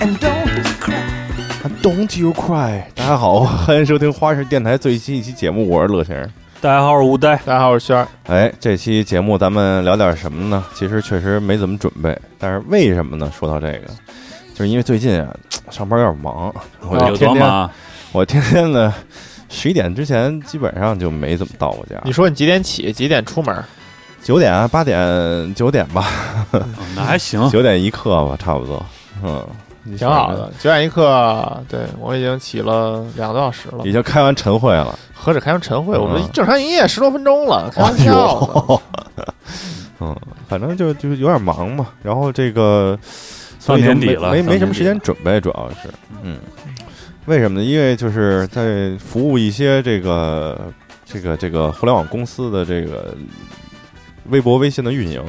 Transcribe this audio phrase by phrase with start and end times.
[0.00, 0.94] and don't cry.
[1.82, 2.82] Don't you cry！
[2.94, 6.30] 大家好， 欢迎收听花式电台最新一期节目，我是乐先生。
[6.60, 7.36] 大家好，我是吴呆。
[7.44, 8.06] 大家好，我是轩儿。
[8.26, 10.64] 哎，这期节目咱们聊点什么呢？
[10.74, 13.30] 其实确实没怎么准备，但是为什么呢？
[13.36, 13.86] 说到这个，
[14.54, 15.34] 就是因为最近啊，
[15.70, 17.70] 上班有点忙，我就天天？
[18.12, 18.92] 我天天的
[19.48, 22.92] 十一点之前基本上就没怎么到过家你，说你几点起？
[22.92, 23.64] 几点出门？
[24.22, 26.06] 九点啊八点九点吧，
[26.52, 26.62] 嗯
[26.94, 27.46] 那还行。
[27.50, 28.84] 九点一刻吧，差不多，
[29.22, 29.46] 嗯，
[29.96, 30.50] 挺好的。
[30.58, 33.92] 九点一刻，对我已经起了两个多小时了已。
[33.92, 39.24] 经开完晨会了，何止开完晨会，嗯我们正常营业十多分钟了，开玩笑呢。
[40.00, 40.16] 嗯，
[40.48, 42.96] 反正就就有点忙嘛，然后这个
[43.66, 45.88] 到所以就年底了没没没什么时间准备，主要是，
[46.22, 46.38] 嗯，
[47.26, 47.64] 为什么呢？
[47.64, 50.72] 因为就是在服务一些这个
[51.04, 53.12] 这个这个互联网公司的这个
[54.30, 55.20] 微博、微信的运营，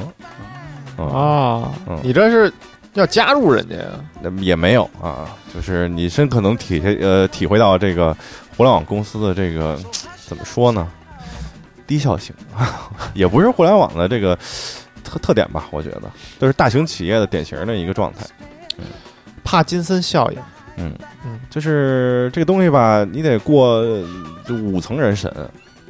[0.96, 2.52] 啊、啊嗯，你这是
[2.94, 3.88] 要加入人家呀？
[4.20, 8.16] 那也没有啊，就是你深可能体会呃体会到这个
[8.56, 9.78] 互联网公司的这个
[10.26, 10.88] 怎么说呢？
[11.86, 12.34] 低效性，
[13.14, 14.38] 也不是互联网的这个
[15.02, 15.66] 特特点吧？
[15.70, 16.02] 我觉得
[16.38, 18.24] 都是大型企业的典型的一个状态。
[19.42, 20.38] 帕金森效应。
[20.76, 20.94] 嗯
[21.26, 24.04] 嗯就是这个东西吧，你得过呃
[24.46, 25.30] 就五层人审，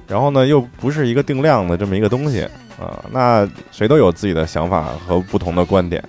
[0.09, 2.43] 然后呢又不是一个定量的这么一个东西
[2.81, 6.03] 啊，那谁都有自己的想法和不同的观点，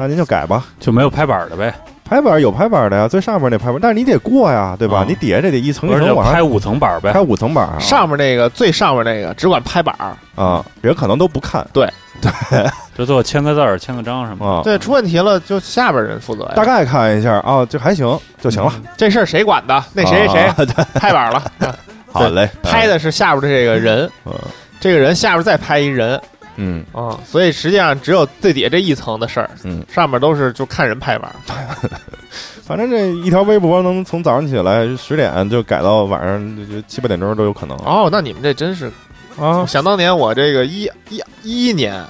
[0.00, 0.64] 那您就改吧。
[0.78, 1.72] 就没有拍板的呗，
[2.04, 4.98] 拍板有拍板的呀，最上面那拍板，但是你得过呀，对吧？
[4.98, 5.04] 啊。
[5.06, 6.34] 你底下这得一层一层往上。
[6.34, 7.12] 拍五层板呗。
[7.12, 7.20] 拍。
[7.20, 7.78] 五层板啊。
[7.78, 11.66] 上面那个最上面那个只管拍板儿，啊，人可能都不看。
[12.94, 16.52] 就最后签个字儿、签个章什么啊，对，出问题了就下边人负责呀。
[16.54, 18.70] 大概看一下啊，就还行就行了。
[18.76, 18.84] 嗯。
[18.96, 19.82] 这事儿谁管的？
[19.94, 21.42] 那谁谁谁啊拍板了，
[22.12, 24.32] 好嘞，拍的是下边的这个人，嗯。
[24.78, 26.20] 这个人下边再拍一人
[26.60, 26.84] 嗯。
[26.92, 31.34] 啊，所以实际上只有最底下这一层的事儿，嗯，上面都是就看人拍板。
[32.62, 37.76] 反正这一条微博能从早上起来十点就改到晚上就就七八点钟都有可能。
[37.78, 38.88] 哦，那你们这真是
[39.36, 39.66] 啊。
[39.66, 42.04] 想当年我这个一一一一年，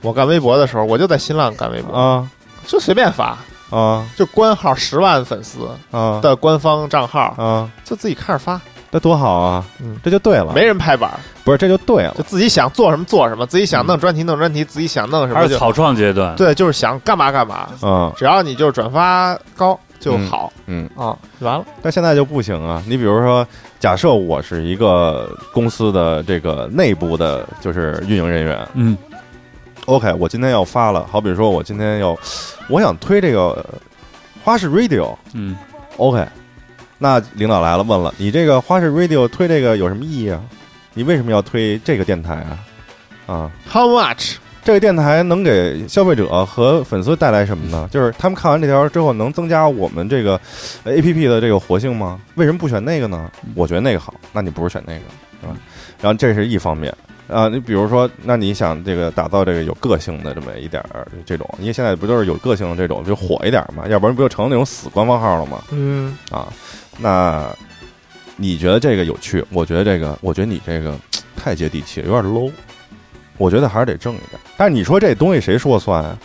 [0.00, 2.30] 我干微博的时候，我就在新浪干微博，啊。
[2.66, 3.36] 就随便发，
[3.70, 4.08] 啊。
[4.16, 6.20] 就官号十万粉丝啊。
[6.22, 8.58] 的官方账号，啊，就自己看着发，
[8.94, 9.64] 那多好啊！
[9.80, 11.10] 嗯这就对了，没人拍板，
[11.44, 16.36] 不是这就对了就自己想做什么做什么，自己想弄专题弄专题，自己想弄什么就还是草创阶段。
[16.36, 20.88] 对，就是想干嘛干嘛，嗯只要你就是转发高就好嗯。
[20.94, 21.64] 啊，完了。
[21.80, 22.82] 但现在就不行啊！
[22.86, 23.46] 你比如说，
[23.80, 28.94] 假设我是一个公司的这个内部的，就是运营人员嗯
[29.86, 32.14] ，，OK，我今天要发了，好比说我今天要，
[32.68, 33.64] 我想推这个呃
[34.44, 35.56] 花式 Radio，嗯
[35.96, 36.26] ，OK，
[37.02, 40.40] 那领导来了，问了，你这个花式 Radio 推这个有什么意义啊？
[40.94, 42.58] 你为什么要推这个电台啊？
[43.26, 44.36] 啊，How much？
[44.62, 47.88] 这个电台能给消费者和粉丝带来什么呢？
[47.90, 50.40] 就是他们看完这条之后，能增加我们这个
[50.84, 52.20] 呃 A P P 的这个活性吗？
[52.36, 53.28] 为什么不选那个呢？
[53.56, 55.00] 我觉得那个好，那你不是选那个，
[55.40, 55.56] 是吧？
[56.00, 56.94] 然后这是一方面
[57.26, 65.62] 啊，你比如说，那你想这个打造这个有个性的这么一点儿这种，因为现在不都是有个性的这种就火一点嘛，要不然不就成那种死官方号了吗？
[65.70, 66.46] 嗯，啊，
[66.98, 67.48] 那
[68.36, 69.44] 你觉得这个有趣？
[69.50, 70.94] 我觉得这个，我觉得你这个
[71.36, 72.50] 太接地气了，有点 low。
[73.38, 74.40] 我觉得还是得正一点。
[74.56, 76.18] 但是你说这东西谁说了算啊？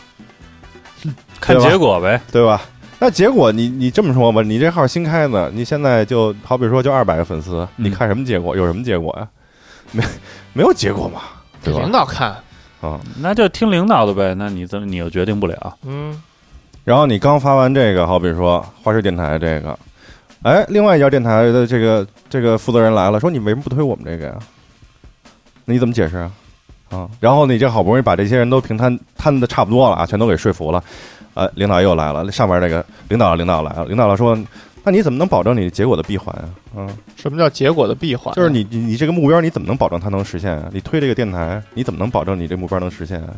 [1.39, 2.21] 看结果呗。
[2.31, 2.61] 对吧？
[2.99, 8.55] 那结果你你这么说吧，你这号新开的，你现在就好比说就二百个粉丝，你看什么结果？
[8.55, 9.27] 有什么结果呀？
[9.91, 10.03] 没
[10.53, 11.21] 没有结果嘛，
[11.63, 11.79] 对吧？
[11.81, 12.35] 领导看。
[12.81, 14.35] 啊，那就听领导的呗。
[14.35, 15.77] 那你怎么你又决定不了？
[15.83, 16.21] 嗯，
[16.83, 19.77] 然后你刚发完这个，好比说花式电台这个，
[20.47, 24.39] 哎，另外一家电台的这个这个负责人来了，说你为什么不推我们这个呀？
[25.65, 26.31] 那你怎么解释啊？
[26.89, 30.81] 啊，然后你这好不容易把这些人都平摊摊的差不多了啊，全都给说服了，
[31.33, 34.39] 呃，领导又来了，上面这个领导领导来了，领导说，
[34.85, 36.47] 那你怎么能保证你结果的闭环啊？
[36.77, 38.33] 嗯，什么叫结果的闭环？
[38.33, 40.69] 就是你你你这个目标你怎么能保证它能实现啊？
[40.71, 43.35] 你推这个电台，你怎么能保证你这目标能实现啊？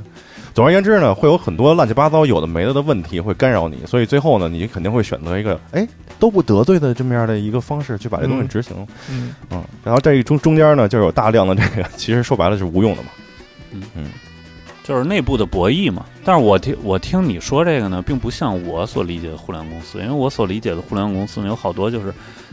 [0.53, 5.87] 总而言之呢，会有很多乱七八糟有的没的的问题会干扰你，所以最后呢，你肯定会选择一个哎
[6.19, 8.75] 都不得罪的这么样的一个方式去把这东西嗯执行。
[9.09, 13.09] 嗯，嗯，然后这一中中间呢，就有大量的这个，其实说白了是无用的嘛。
[13.71, 14.11] 嗯嗯
[14.83, 16.03] 就是内部的博弈嘛。
[16.25, 22.11] 但是我听我听你说这个呢，并不像我所理解的互联网公司，因为我所理解的互联网公司呢，有好多就是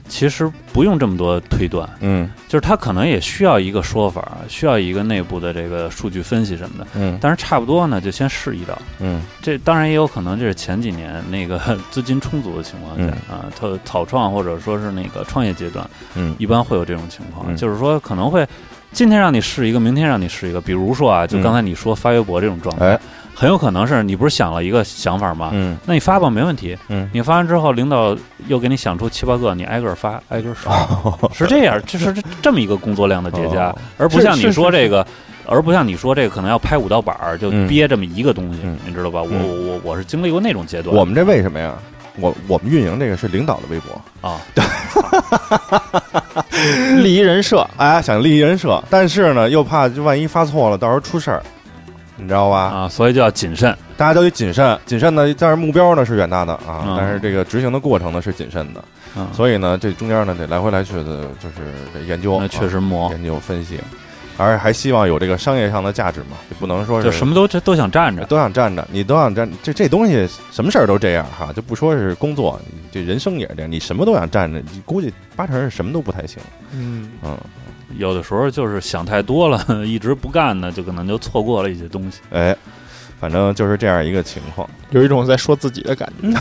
[0.09, 2.31] 其实不用这么多推断，嗯。
[2.49, 6.87] 就是它可能也需要一个说法，需要一个内部的这个数据分析什么的。
[6.95, 7.19] 嗯。
[7.21, 8.81] 但是差不多呢，就先试一道。
[9.01, 9.23] 嗯。
[9.43, 11.61] 这当然也有可能，这是前几年那个
[11.91, 16.35] 资金充足的情况下、啊，特草创或者说是那个创业阶段，嗯。
[16.39, 17.57] 一般会有这种情况，嗯。
[17.57, 18.47] 就是说可能会
[18.93, 20.61] 今天让你试一个，明天让你试一个。
[20.61, 23.01] 比如说啊，就刚才你说发微博这种状态，哎
[23.39, 25.51] 很有可能是你不是想了一个想法吗？
[25.53, 25.77] 嗯。
[25.85, 26.75] 那你发吧，没问题。
[26.89, 28.17] 嗯，你发完之后，领导
[28.49, 30.73] 又给你想出七八个，你挨个儿发，挨个儿刷，
[31.05, 35.07] 哦 是这样，这是这这么一个工作量的叠加，而不像你说这个，
[35.45, 37.69] 而不像你说这个可能要拍五道板儿就嗯。
[37.69, 38.79] 憋这么一个东西，嗯。
[38.87, 39.21] 你知道吧？
[39.21, 39.47] 我嗯。
[39.47, 40.97] 我我我是经历过那种阶段。
[40.97, 41.75] 我们这为什么呀？
[42.19, 44.41] 我我们运营这个是领导的微博，啊，
[47.03, 51.43] 利益人设，哎，想立一人设，但是呢，又怕就万一发错了，到时候出事儿，
[52.17, 52.59] 你知道吧？
[52.63, 53.77] 啊，所以就要谨慎。
[53.97, 58.85] 大家都得谨慎，谨慎呢，但是目标呢是远大的啊，嗯但是这个执行的过程呢是谨慎的，
[59.17, 61.57] 嗯，所以呢，这中间呢得来回来去的，就是
[61.95, 63.07] 得研究，那确实磨。
[63.07, 63.79] 啊，研究分析，
[64.39, 68.25] 而还希望有这个商业上的价值嘛，就不能说就是什么都这都想站着。
[68.27, 72.61] 都想站着，你都想站，这这东西什么事儿都这样哈，就不说是工作，
[72.93, 76.43] 这人生也是这样，你什么都想站着，你估计八成是什么都不太行，
[76.73, 77.37] 嗯，嗯，
[77.97, 82.19] 有的时候就是想太多了， 一直不干呢，就可能就错过了一些东西。
[82.31, 82.55] 哎，
[83.19, 86.29] 反正就是这样一个情况，有一种在说自己的感觉。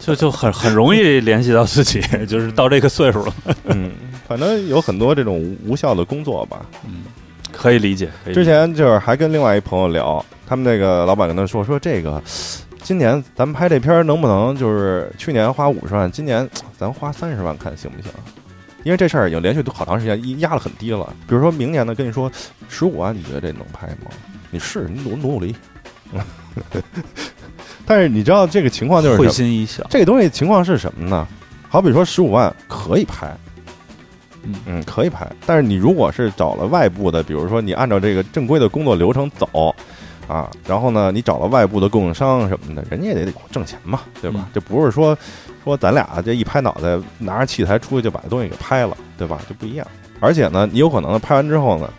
[0.00, 3.34] 就就很很容易联系到自己， 就是到这个岁数了。
[3.64, 3.90] 嗯，
[4.28, 7.04] 反正有很多这种无无效的工作吧，嗯，
[7.50, 8.10] 可以理解。
[8.34, 12.22] 之前就是还跟另外一朋友聊，他们那个老板跟他说说这个，
[12.82, 16.48] 今年咱们拍这片儿能不能就是去年花五十万，今年
[16.78, 18.12] 咱花三十万看行不行？
[18.84, 21.12] 因为这事儿已经连续都好长时间一压了很低了。
[21.26, 22.30] 比如说明年呢，跟你说
[22.68, 24.10] 十五万，你觉得这能拍吗？
[24.50, 25.54] 你试，你努努努力。
[27.84, 29.84] 但是你知道这个情况就是会心一笑。
[29.90, 31.26] 这个东西情况是什么呢？
[31.68, 33.36] 好比说十五万可以拍，
[34.42, 35.26] 嗯嗯，可以拍。
[35.46, 39.74] 但是你如果是找了外部的，比如说你按照这个正规的工作流程走
[40.26, 44.40] 啊，然后呢，你找了外部的供应商什么的，人家也得挣钱嘛，对吧？
[44.42, 45.16] 嗯这不是说
[45.64, 49.40] 说咱俩这一拍脑袋拿着器材出去就把这东西给拍了，对吧？
[49.48, 49.86] 就不一样。
[50.20, 51.90] 而且呢，你有可能拍完之后呢，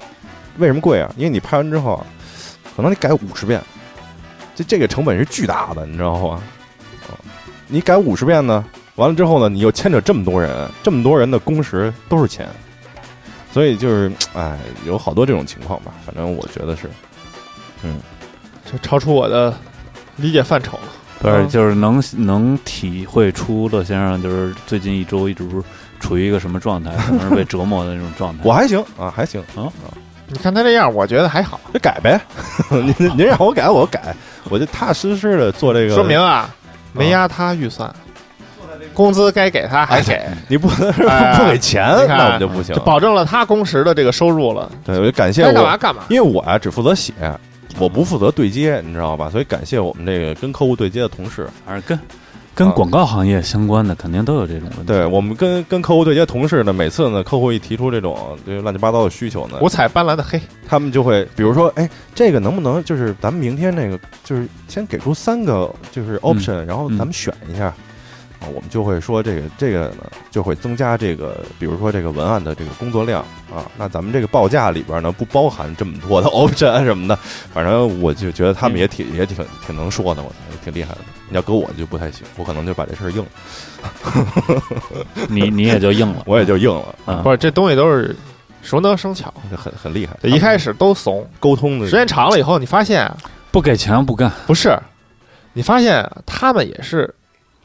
[0.57, 1.11] 为什么贵啊？
[1.17, 2.05] 因为你拍完之后啊，
[2.75, 3.61] 可能你改五十遍，
[4.55, 6.41] 这这个成本是巨大的，你知道吗？
[7.07, 7.17] 啊，
[7.67, 8.63] 你改五十遍呢，
[8.99, 12.47] 完了之后呢，你又牵扯这么多人，这么多人的工时都是钱，
[13.51, 15.93] 所以就是，哎，有好多这种情况吧。
[16.05, 16.89] 反正我觉得是，
[17.81, 17.99] 嗯
[18.69, 19.53] 这超出我的
[20.17, 20.83] 理解范畴了。
[21.19, 25.47] 不是，嗯就是能能体会出乐先生就是最近一周一直
[25.99, 28.41] 处于一个什么状态，可能是被折磨的那种状态。
[28.45, 29.71] 我还行啊，还行啊，
[30.27, 32.19] 你看他这样，我觉得还好，就改呗。
[32.69, 34.15] 您您让我改，我改，
[34.49, 35.95] 我就踏踏实实的做这个。
[35.95, 36.53] 说明啊，
[36.93, 37.93] 没压他预算，
[38.93, 42.81] 工资该给他还给，你不能不给钱，那我们就不行就。
[42.81, 44.69] 保证了他工时的这个收入了。
[44.83, 46.03] 对，我就感谢我，干嘛干嘛。
[46.09, 47.13] 因为我啊只负责写，
[47.77, 49.29] 我不负责对接，你知道吧？
[49.29, 51.47] 所以感谢我们这个跟客户对接的同事。
[51.65, 51.97] 反正跟
[52.55, 54.85] 跟啊广告行业相关的，肯定都有这种问题。
[54.85, 67.73] 对我们跟跟客户对接同事呢，每次呢，客户一提出这种这乱七八糟的需求呢，五彩斑斓的黑，他们就会比如说，哎，这个能不能就是咱们明天那个就是先给出三个就是 option，、然后咱们选一下。
[68.41, 73.21] 啊，我们就会说这个这个呢，就会增加这个，比如说这个文案的这个工作量
[73.53, 73.69] 啊。
[73.77, 77.17] 那咱们这个报价里边呢，不包含这么多的 option 什么的。
[77.53, 80.31] 反正我就觉得他们也挺、也挺挺能说的，我
[80.63, 80.99] 挺厉害的。
[81.27, 84.61] 你要搁我就不太行，我可能就把这事儿硬了，
[85.29, 88.15] 你你也就硬了， 我也就硬了，啊不是这东西都是
[88.63, 89.31] 熟能生巧。
[89.51, 90.17] 就很很厉害。
[90.23, 93.15] 一开始都怂，沟通的时间长了以后，你发现啊
[93.51, 94.31] 不给钱不干。
[94.47, 94.75] 不是，
[95.53, 97.13] 你发现啊他们也是，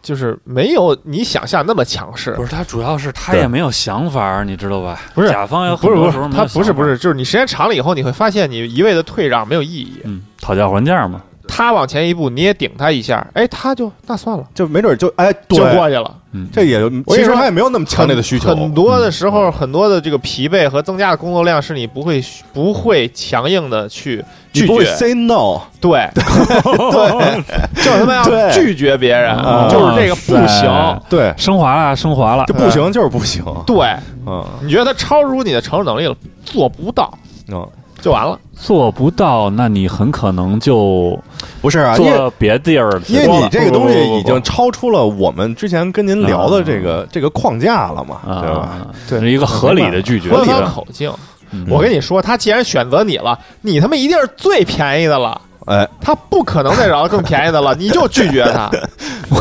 [0.05, 2.45] 就是没有你想象那么强势不。
[2.45, 5.01] 是他，主要是他也没有想法，你知道吧？
[5.15, 10.01] 不是甲方有不是不是很多时候，没有他不是不是，就是你时间长了以后，你会发现你一味的退让没有意义。
[10.05, 11.21] 嗯，讨价还价嘛。
[11.57, 16.13] 他往前一步，你也顶他一下，哎，他就那算了，就没准就哎，就过去了。
[16.33, 22.21] 嗯，这也就其实他也没有那么强烈的需求，很多的时候，很多的这个疲惫和增加的工作量，是你不会
[22.53, 24.17] 不会强硬的去
[24.53, 26.11] 拒你不会绝，say no，对。
[26.15, 27.43] 对，
[27.77, 29.69] 就是他妈要拒绝别人，啊。
[29.71, 32.43] 就是这个不行，对，升华了，升华了。
[32.49, 32.55] 这。
[32.55, 33.95] 不行就是不行，对，
[34.27, 34.45] 嗯。
[34.65, 37.17] 你觉得他超出你的承受能力了，做不到。
[37.53, 37.65] 嗯，
[38.05, 38.39] 就完了。
[38.53, 41.19] 做不到，那你很可能就
[41.63, 48.61] 不是啊，因为做别地儿去因为你这个东西已经超出了我们之前跟您聊的这个这个框架了嘛，对吧？
[48.61, 50.29] 啊，对是一个合理的拒绝。
[50.29, 51.11] 合理的口径，
[51.51, 55.41] 嗯我跟你说，他既然选择你了，你他妈一定是最便宜的了。
[55.67, 58.71] 哎，他不可能再找到更便宜的了， 你就拒绝他，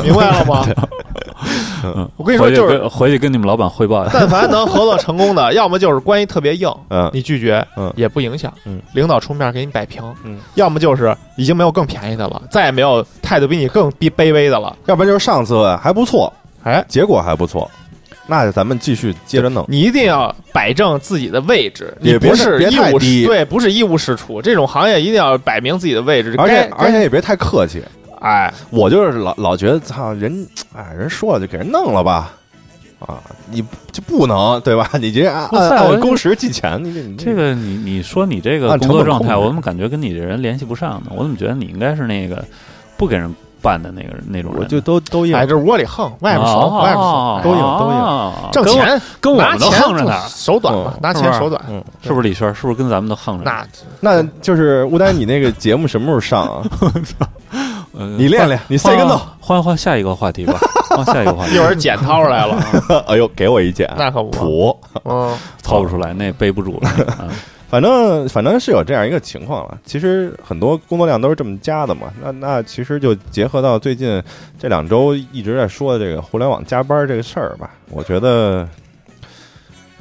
[0.04, 0.66] 明白了吗？
[2.16, 4.04] 我跟你说，就是回去跟你们老板汇报。
[4.06, 4.12] 一下。
[4.14, 7.10] 但凡能合作成功的， 要么就是关系特别硬，嗯。
[7.14, 7.92] 你拒绝嗯。
[7.98, 8.82] 也不影响，嗯。
[8.94, 10.40] 领导出面给你摆平，嗯。
[10.56, 14.74] 要么就是已经没有更便宜的了，再也没有态度比你更卑卑微的了。
[14.86, 16.32] 要不然就是上次还不错，
[16.64, 17.70] 哎，结果还不错，
[18.28, 19.66] 那咱们继续接着弄。
[19.68, 24.42] 你一定要摆正自己的位置，不是别一无对，不是一无是处。
[24.42, 27.84] 这种行业一定要摆明自己的位置，而且而且也别太客气，
[28.20, 32.34] 该哎，我就是老老觉得操人，哎，人说了就给人弄了吧，
[33.00, 33.62] 啊，你
[33.92, 34.90] 就不能对吧？
[34.94, 41.12] 你这按工时计钱，你你这个你你说你这个按工作状态，我怎么感觉跟你这人联系不上呢？
[41.14, 42.44] 我怎么觉得你应该是那个
[42.96, 44.62] 不给人办的那个那种人？
[44.62, 52.54] 我就都都硬哎，这窝里横，外面怂，外面哦怂，都硬都硬哦挣钱跟我们都横着呢，手短嘛嗯，拿钱手短，嗯，是不是李轩？
[52.54, 53.44] 是不是跟咱们都横着？
[53.46, 53.66] 那
[54.02, 56.62] 那就是乌丹，你那个节目什么时候上啊？
[57.96, 59.20] 嗯 你练练，你塞个弄。
[59.40, 60.58] 换换下一个话题吧，
[60.90, 61.66] 换下一个话题 一会。
[61.66, 62.58] 儿剪掏出来了，
[63.08, 64.76] 哎呦，给我一剪，那可不。
[65.06, 66.90] 嗯，掏不出来，那背不住了。
[67.74, 69.80] 啊反正反正是有这样一个情况了。
[69.84, 72.14] 其实很多工作量都是这么加的嘛。
[72.22, 74.22] 那那其实就结合到最近
[74.60, 78.68] 这两周一直在说的这个互联网加班这个事儿吧，我觉得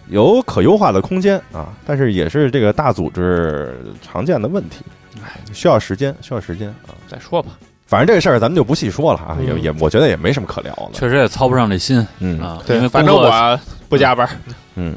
[0.09, 4.85] 有可优化的空间啊，但是也是这个大组织常见的问题，
[5.25, 6.93] 哎，需要时间，需要时间啊。
[7.09, 7.53] 再说吧，
[7.87, 10.91] 反正这个事儿咱们就不细说了啊，嗯也也我觉得也没什么可聊的。
[10.93, 14.29] 确实也操不上这心嗯啊，对，反正我不加班，
[14.75, 14.95] 嗯，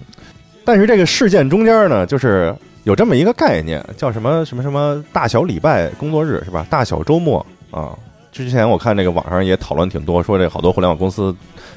[0.65, 2.53] 但是这个事件中间呢，就是
[2.84, 6.65] 有这么一个概念，叫什么什么什么大小礼拜工作日是吧？
[6.69, 7.95] 大小周末啊。
[8.31, 11.34] 之前我看这个网上也讨论挺多，说这好多互联网公司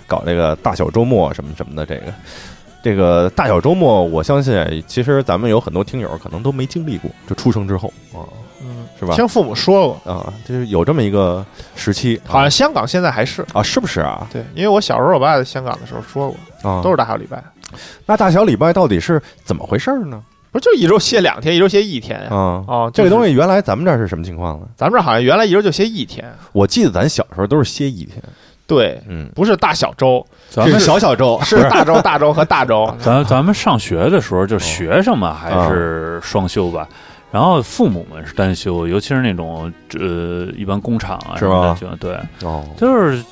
[0.08, 1.86] 搞这个大小周末什么什么的。
[1.86, 2.02] 这个
[2.82, 8.26] 这个大小周末，我相信其实咱们有很多听友可能都没经历过，就出生之后啊，
[8.60, 9.14] 嗯，是吧？
[9.14, 14.26] 听父母说过，啊，就是有这么一个时期，好像香港现在还是啊，是不是啊？
[14.32, 17.40] 对，因为我小时候我爸在香港的时候说过，啊，都是大小礼拜，
[18.06, 20.22] 那大小礼拜到底是怎么回事儿呢？
[20.50, 22.28] 不就一周歇两天，一周歇一天呀？
[22.30, 24.66] 啊，哦，这个东西，原来咱们这儿是什么情况呢？
[24.76, 28.16] 咱们这儿好像原来一周就歇一天，我记得咱小时候都是歇一天，
[28.66, 32.90] 对，嗯，不是大小周，咱们是小小周，是大周、大周和大周。
[32.98, 36.88] 咱咱们上学的时候，哦就学生嘛还是双休吧，
[37.30, 39.70] 然后父母们是单休，尤其是那种
[40.00, 43.22] 呃一般工厂啊什么的就对，哦就是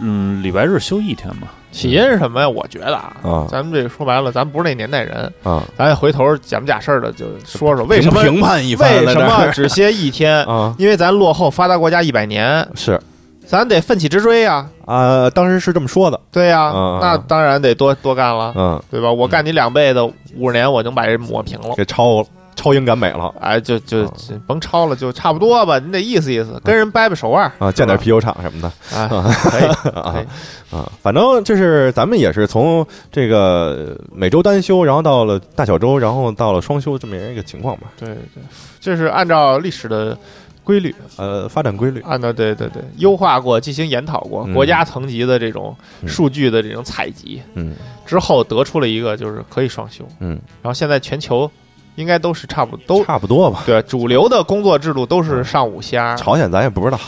[0.00, 1.48] 嗯礼拜日休一天嘛。
[1.72, 2.48] 起因是什么呀？
[2.48, 10.42] 我觉得啊，啊咱们这个说白了，咱不是那年代人，啊，咱也回头假不假事儿的就说说为什么评判一番为什么只歇一天？
[10.46, 10.74] 啊？
[10.78, 13.00] 因为咱落后发达国家一百年，是
[13.46, 14.66] 咱得奋起直追呀。
[14.86, 19.10] 啊，当时是这么说的，对呀嗯，那当然得多多干了，嗯，对吧？
[19.10, 20.00] 我干你两辈子
[20.36, 21.74] 五十年，我能把这抹平了。
[21.76, 22.24] 给超
[22.56, 23.32] 超英赶美了。
[23.40, 24.10] 哎，就就
[24.46, 25.78] 甭抄了，就差不多吧。
[25.78, 27.52] 你得意思意思，跟人掰掰手腕儿。
[27.58, 28.72] 啊，建点啤酒厂什么的。
[28.92, 30.74] 哎，可以 可啊以。
[30.74, 38.42] 啊，反正就是咱们也是从这个每周单休，然后到了大小周，然后到了双休这么样一个情况吧，对对，
[38.80, 40.18] 这是按照历史的
[40.64, 44.54] 规律，呃，发展规律，按照对对对优化过，进行研讨过嗯。
[44.54, 46.08] 国家层级的这种嗯。
[46.08, 47.74] 数据的这种采集嗯。
[48.04, 50.04] 之后，得出了一个就是可以双休。
[50.18, 50.30] 嗯，
[50.62, 51.48] 然后现在全球
[51.96, 53.64] 应该都是差不都差不多吧。
[53.66, 56.14] 对主流的工作制度都是上午瞎。
[56.16, 56.98] 朝鲜咱也不知道，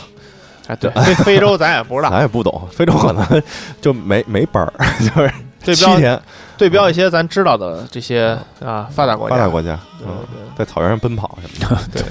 [0.67, 2.09] 哎，对，非非洲咱也不知道。
[2.11, 3.43] 咱也不懂，非洲可能
[3.81, 5.31] 就没没班儿， 就是
[5.63, 6.21] 对标七天
[6.57, 10.17] 对标一些咱知道的这些啊发达国家，发达国家，嗯，
[10.57, 11.77] 在草原上奔跑什么的。
[11.93, 12.03] 对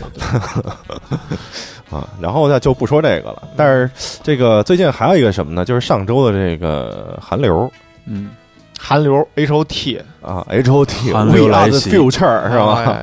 [1.90, 3.42] 啊，然后呢就不说这个了。
[3.56, 3.90] 但是
[4.23, 5.64] 这个最近还有一个什么呢？
[5.64, 7.70] 就是上周的这个韩流
[8.06, 8.30] 嗯，
[8.80, 11.90] 韩流 H O T 啊，H O T 韩流来袭。
[11.90, 13.02] Future 是吧？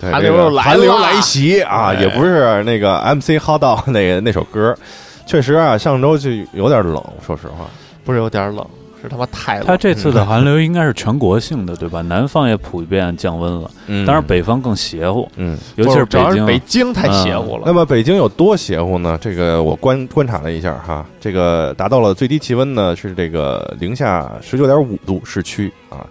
[0.00, 2.02] 韩流来韩流来袭啊，哎。
[2.02, 4.76] 也不是那个 MC 哈道那个那首歌，
[5.24, 7.66] 确实啊，上周就有点冷，说实话。
[8.04, 8.66] 不是有点冷，
[9.02, 9.66] 是他妈太冷。
[9.66, 12.00] 它这次的寒流应该是全国性的，对吧？
[12.02, 16.46] 南方也普遍降温了，嗯当然北方更邪乎，嗯，尤其是北京。
[16.46, 17.64] 北京太邪乎了。
[17.66, 19.18] 那么北京有多邪乎呢？
[19.20, 26.06] 这个我观观察了一下哈，这个达到了最低气温呢是这个零下十九点五度，市区啊，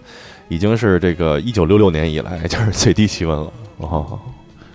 [0.48, 3.52] 已经是这个一九六六年以来 就是最低气温了。
[3.78, 4.18] 哦，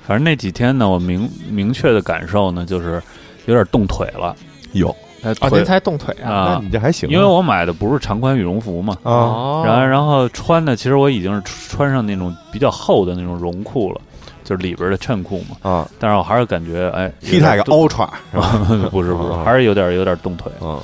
[0.05, 3.01] 反正那几天呢，我明明确的感受呢，就是
[3.45, 4.35] 有点冻腿了。
[4.73, 4.93] 有，
[5.23, 6.25] 哎，啊，腿您才动腿啊？
[6.25, 14.01] 那啊，你这还行啊，因为我买的不是长款羽绒服嘛，啊哦然后然后穿的其实我已经是穿上那种比较厚的那种绒裤了，
[14.43, 15.69] 就是里边的衬裤嘛。
[15.69, 18.87] 啊但是我还是感觉哎 T Tag Ultra 是吧？
[18.91, 20.51] 不是不是啊，还是有点有点动腿。
[20.61, 20.79] 嗯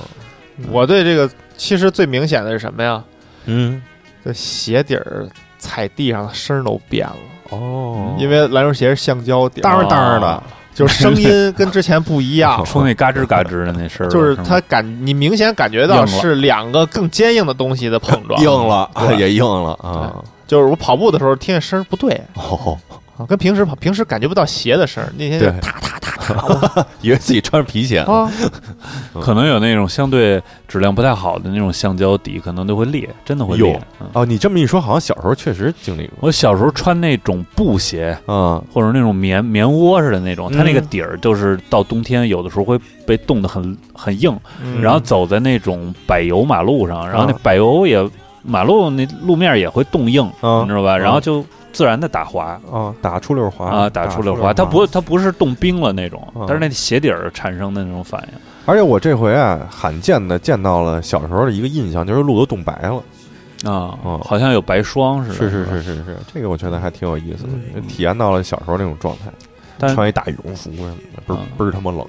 [0.70, 3.02] 我对这个其实最明显的是什么呀？
[3.46, 3.82] 嗯
[4.24, 5.26] 这鞋底儿
[5.58, 7.16] 踩地上的声儿都变了，
[7.50, 10.42] 哦因为篮球鞋是橡胶底儿，当当的，
[10.74, 12.62] 就是声音 跟之前不一样。
[12.64, 18.38] 出那嘎吱嘎吱的那声，就是吗它感，你明显感觉到是两个更坚硬的东西的碰撞。
[18.42, 20.22] 硬了对也硬了啊！
[20.46, 22.76] 就是我跑步的时候听见声儿不对，哦，
[23.16, 25.60] 啊，跟平时跑，平时感觉不到鞋的声儿，那天就对。
[25.60, 28.12] 踏踏踏踏 以为自己穿着皮鞋呢。
[28.12, 28.30] 啊，
[29.20, 33.80] 可能有那种相对质量不太好的那种橡胶底，可能都会裂，真的会裂哟。
[34.00, 34.08] 嗯。
[34.14, 36.16] 哦，你这么一说，好像小时候确实经历过。
[36.20, 40.86] 我小时候穿那种布鞋，嗯，或者那种棉棉窝似的那种，它那个嗯。
[40.88, 44.80] 底儿就是到冬天有的时候会被冻得很很硬，嗯。
[44.80, 48.10] 然后走在那种柏油马路上，然后那啊柏油也
[48.42, 50.92] 马路那路面也会冻硬，啊你知道吧？
[50.94, 51.44] 啊然后就
[51.74, 52.58] 自然的打滑。
[52.72, 58.38] 啊，打出溜滑啊，打出溜滑，它不，它不是冻冰了那种啊，但是那鞋底儿产生的那种反应。
[58.64, 63.02] 而且我这回啊，罕见的见到了小时候的一个印象，就是路都冻白了。
[63.70, 65.34] 啊哦，好像有白霜似的。
[65.34, 69.32] 是是是是是，这个我觉得还挺有意思的，嗯体验到了小时候那种状态，
[69.78, 70.94] 但穿一大羽绒服什么
[71.26, 72.06] 的，倍倍儿他妈冷。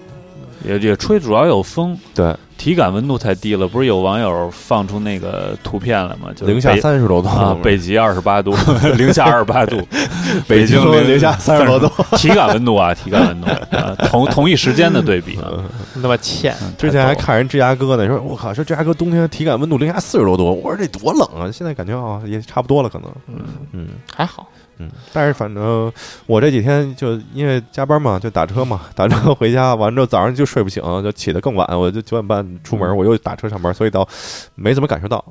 [0.64, 3.68] 也也吹，主要有风，对，体感温度太低了。
[3.68, 6.30] 不是有网友放出那个图片了吗？
[6.36, 8.56] 就零下北三十多度啊，北极二十八度，
[8.98, 9.82] 零下二十八度，
[10.48, 11.90] 北京零零下三十多度。
[12.18, 15.52] 体感温度啊，体感温度啊，同同一时间的对比啊。
[15.96, 21.52] 那么欠，嗯之前还看人芝加哥呢，说我靠，说芝加哥冬天体感温度零下四十多度，我说这多冷啊！
[21.52, 23.36] 现在感觉啊也差不多了，可能，嗯，
[23.74, 24.90] 嗯还好，嗯。
[25.14, 25.92] 但是反正
[26.26, 34.08] 我这几天就因为加班嘛，就打车嘛，打车回家完之后早上就睡不醒，就起得更晚，我就九点半出门，嗯我又打车上班，所以倒
[34.56, 35.24] 没怎么感受到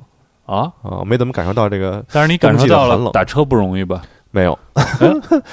[0.45, 4.01] 啊，啊，没怎么感受到这个但是你感受到冬季的寒冷了打车不容易吧？
[4.31, 4.59] 没有，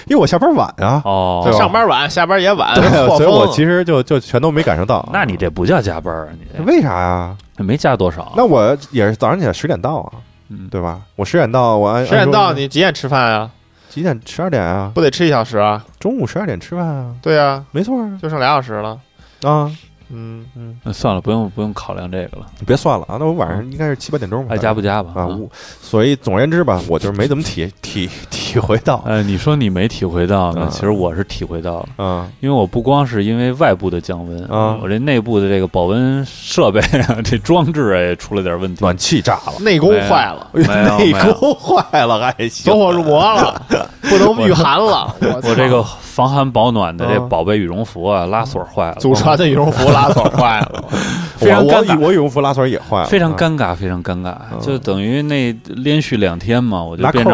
[0.07, 5.09] 因为我下班晚啊，哦他，上班晚，下班也晚，对， 所以我其实就就全都没感受到。
[5.13, 6.27] 那你这不叫加班啊？
[6.59, 7.37] 你为啥呀？
[7.59, 8.33] 没加多少？
[8.37, 10.13] 那我也是早上起来十点到啊，
[10.49, 11.01] 嗯对吧？
[11.15, 13.49] 我十点到，我按十点到，你几点吃饭啊？
[13.93, 14.19] 几点？
[14.25, 15.85] 十二点啊，不得吃一小时啊？
[16.01, 18.19] 中午十二点吃饭啊，对啊，没错啊。
[18.23, 18.99] 就剩俩小时了。
[19.43, 19.71] 啊，
[20.13, 25.13] 嗯，嗯，那算了，不用不用考量这个了，你别算了啊，那我晚上应该是七八点钟吧，爱加不加吧？
[25.23, 25.27] 啊？
[25.27, 25.49] 我
[25.81, 30.71] 所以总而言之吧，我就是没怎么体体体会到，呃，你说你没体会到呢，嗯。
[30.71, 32.31] 其实我是体会到了，嗯。
[32.41, 42.73] 因为我不光是因为外部的降温，啊我这内部的这个保温设备啊， 这装置啊也出了点问题，暖气炸了，内功坏了， 内功坏了还行。
[42.73, 43.63] 走，火入魔了，
[44.03, 45.15] 不能御寒了。
[45.21, 50.85] 我我这个防寒保暖的这啊宝贝羽绒服啊，拉锁坏了，祖传的羽绒服拉锁坏了，
[51.39, 51.99] 非常我尴尬。
[51.99, 57.33] 我我羽绒服拉锁也坏了，非常啊尴尬，非常尴尬，就等于那连续两天嘛，我就变成。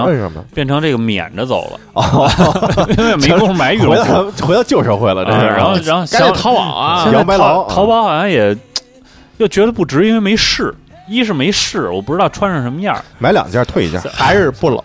[0.54, 1.80] 变成这个免着走了，
[2.96, 5.46] 因为没工夫买羽绒服，回到旧社会了，这啊是。
[5.46, 7.12] 然后然后想赶紧淘宝啊现！
[7.12, 7.64] 在摇白劳。
[7.64, 8.56] 淘淘宝好像也
[9.38, 10.72] 又觉得不值，因为没试，
[11.08, 14.80] 一是没试，我不知道穿上什么样儿，买两件退一件，还是不冷，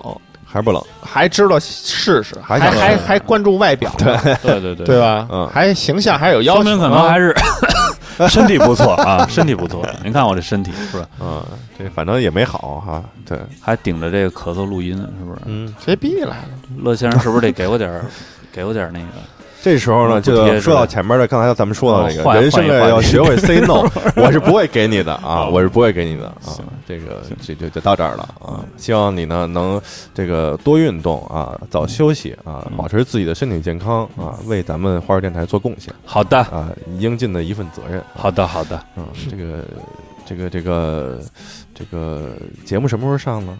[0.54, 0.82] 还不冷。
[1.02, 5.28] 还知道试试，还还还还关注外表，对对对对对吧？
[5.32, 7.36] 嗯还形象还是有要求，说明可能还是
[8.30, 9.84] 身体不错啊，身体不错。
[10.04, 11.08] 您看我这身体是吧？
[11.20, 11.44] 嗯，
[11.78, 13.04] 这反正也没好哈。
[13.26, 15.40] 对，还顶着这个咳嗽录音，是不是？
[15.46, 16.46] 嗯，谁逼你来了？
[16.84, 18.06] 乐先生是不是得给我点儿，
[18.52, 19.06] 给我点儿那个？
[19.64, 23.90] 这时候呢，就说到前面的，刚才咱们说到那个人生换一话题的要学会 say no，
[24.22, 26.60] 我是不会给你的啊，哦我是不会给你的啊。
[26.86, 28.60] 这个这就就到这儿了啊。
[28.76, 29.82] 希望你呢能
[30.14, 36.68] 这个多运动啊，早休息啊，嗯保持自己的身体健康啊，为咱们花儿电台做贡献好的，啊，
[37.00, 38.02] 应尽的一份责任。
[38.02, 38.78] 啊好的，好的。
[38.98, 39.64] 嗯，这个
[40.26, 41.22] 这个这个
[41.74, 42.34] 这个
[42.66, 43.58] 节目什么时候上呢？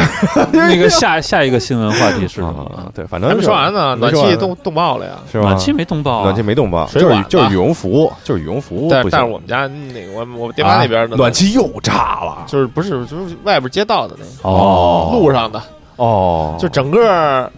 [0.52, 2.90] 那个下下一个新闻话题是什么啊？？
[2.94, 5.12] 对，反正还没说完呢，暖气冻冻爆了呀。
[5.30, 5.46] 是吧？
[5.48, 6.86] 暖气没冻爆啊，暖气没动吧？
[6.90, 9.06] 水管吧就是就是羽绒服，就是羽绒服但。
[9.10, 15.62] 但是我们家那个我我爹妈那边的暖气又炸了就是不是就是外边街道的那个哦，路上的，
[15.96, 17.50] 哦，就整个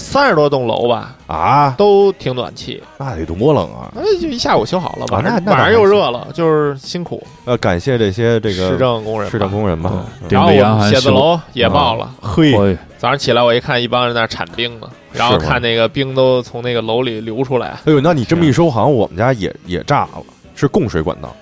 [0.00, 3.92] 三十多栋楼吧，啊，都停暖气，那得多冷啊！
[3.94, 7.22] 那就一下午修好了，吧啊那那晚上又热了，就是辛苦。
[7.44, 9.92] 要感谢这些这个市政工人，市政工人吧。
[10.28, 20.22] 然后我写字楼也爆了，嘿，哎早上起来我一看，一帮人在那铲冰呢，然后看那个冰都从那个楼里流出来，哎呦，那你这么一说，好像我们家也也炸了，
[20.54, 21.34] 是供水管道。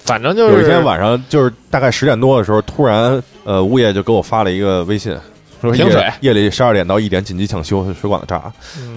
[0.00, 5.16] 反正就是有一天晚上，就是大概十点多的时候，突然呃，物业就给我发了一个微信，
[5.72, 8.52] 停水夜里十二点到一点紧急抢修，水管子炸。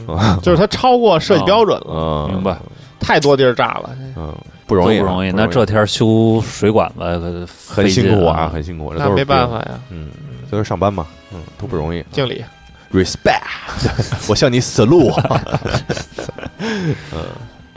[0.08, 2.58] 嗯就是它超过设计标准了，嗯，明白，
[3.00, 3.90] 太多地儿炸了。
[4.16, 4.34] 嗯，
[4.66, 5.32] 不容易啊，不容易。
[5.32, 8.92] 那这天儿修水管子很辛苦啊，啊，很辛苦。
[8.94, 10.10] 这那都是没办法呀，嗯，
[10.50, 12.04] 这都是上班嘛，嗯，都不容易。
[12.12, 12.44] 经理
[12.92, 13.42] ，respect，
[14.30, 15.14] 我向你 salute。
[16.60, 17.24] 嗯，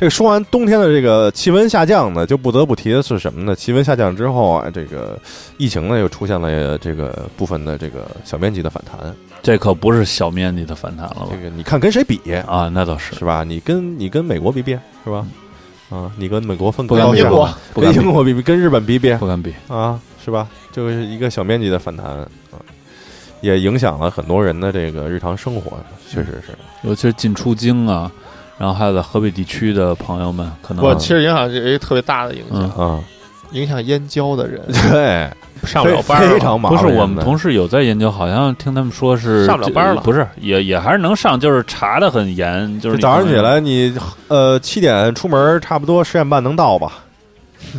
[0.00, 3.54] 这个说完冬天的这个气温下降呢，就不得不提的是什么呢？
[3.54, 5.20] 气温下降之后啊，这个
[5.58, 9.14] 疫情呢又出现了这个部分的这个小面积的反弹。
[9.42, 11.36] 这可不是小面积的反弹了吧这？
[11.36, 13.44] 个你看跟谁比啊，那倒是是吧？
[13.44, 14.72] 你跟你跟美国比比
[15.04, 15.26] 是吧？
[15.90, 17.20] 啊，你跟美国分不敢比
[17.74, 19.52] 跟英国比比，跟日本比比不敢比。
[19.68, 20.48] 啊，是吧？
[20.72, 22.26] 就是一个小面积的反弹啊。
[23.42, 26.56] 也影响了很多人的这个日常生活，确实是。
[26.82, 28.10] 尤其是进出京啊，
[28.60, 32.88] 然后还有在河北地区的朋友们，可能我其实影响是一个特别大的影响，嗯。
[32.88, 33.00] 啊，
[33.52, 34.60] 影响燕郊的人。
[34.92, 35.30] 对，
[35.66, 36.32] 上不了班儿了。
[36.34, 36.70] 非常忙。
[36.70, 40.02] 不是我们同事有在研究，好像听他们说是上不了班了。
[40.02, 43.96] 不是也也还是能上，就是查的很严，就是早上起来你
[44.28, 46.98] 呃七点出门，差不多十点半能到吧？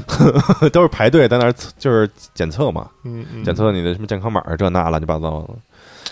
[0.74, 5.41] 都是排队在那儿测就是检测嘛，嗯嗯，检测你的什么健康码儿这那乱七八糟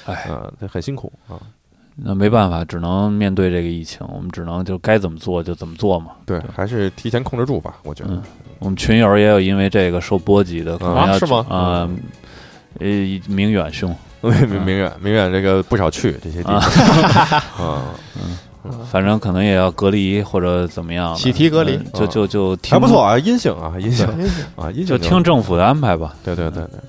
[0.05, 0.29] 的，哎，
[0.71, 1.37] 很辛苦啊。
[2.03, 6.07] 那没办法，只能面对这个疫情，我们只能就该怎么做就怎么做嘛。
[6.25, 8.23] 对，还是提前控制住吧，我觉得嗯。
[8.59, 11.89] 我们群友也有因为这个受波及的，可能要啊是吗啊，
[12.79, 16.59] 呃，明远兄， 明明远明远这个不少去这些地啊
[17.55, 17.81] 方
[18.65, 26.13] 嗯，反正可能也要隔离或者怎么样的，喜提隔离嗯就就就听还不错，啊，阴性啊，阴性嗯啊，阴性就听政府的安排吧。
[26.21, 26.79] 对对对对，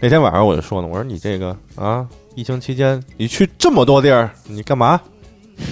[0.00, 5.00] 那天晚上我就说呢，我说你这个啊，疫情期间你去这么多地儿，你干嘛？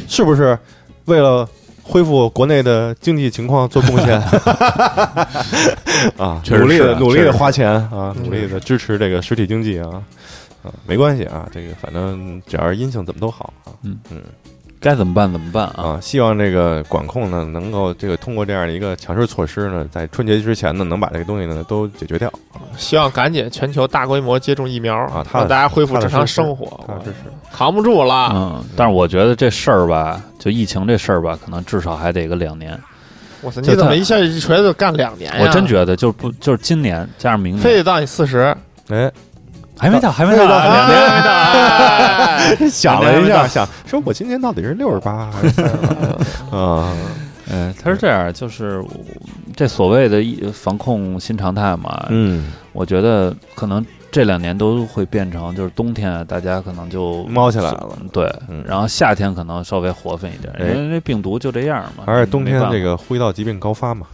[0.08, 0.56] 是不是
[1.06, 1.48] 为了
[1.82, 4.20] 恢复国内的经济情况做贡献？
[6.16, 10.02] 啊，努力的努力的花钱啊，嗯努力的支持这个实体经济啊。
[10.62, 13.74] 啊，没关系啊，这个反正只要是阴性，怎么都好啊。
[13.82, 14.22] 嗯嗯
[14.82, 15.94] 该怎么办怎么办啊？
[15.94, 22.30] 啊，希望这个管控呢，能够这个通过这样的一个强势措施呢，在春节之前呢，能把这个东西呢都解决掉。
[22.76, 26.66] 希望赶紧全球大规模接种疫苗啊踏让大家恢复正常生活。
[26.86, 27.14] 踏实实
[27.52, 32.76] 扛不住了，嗯，但是我觉得这事儿吧，就疫情这事儿吧，可能至少还得个两年。
[33.40, 33.60] 我操！
[33.60, 35.38] 你怎么一下一锤子干两年呀？
[35.42, 38.56] 我真觉得就是不就是今年加上明年非得到你四十，
[38.88, 39.10] 哎，
[39.82, 41.32] 还没到，还没到两年还没到。
[41.32, 46.56] 哎想了一下，想说我今年到底是六十八还是三十八？
[46.56, 46.92] 啊，
[47.50, 48.80] 嗯，他是这样，就是
[49.56, 57.98] 这所谓的疫防控新常态嘛，嗯，我觉得可能这两年都会变成，就是冬天啊大家可能就猫起来了。
[58.12, 62.04] 对，嗯然后夏天可能稍微活泛一点，哎因为这病毒就这样嘛。
[62.06, 64.06] 而且冬天这个呼吸道疾病高发嘛，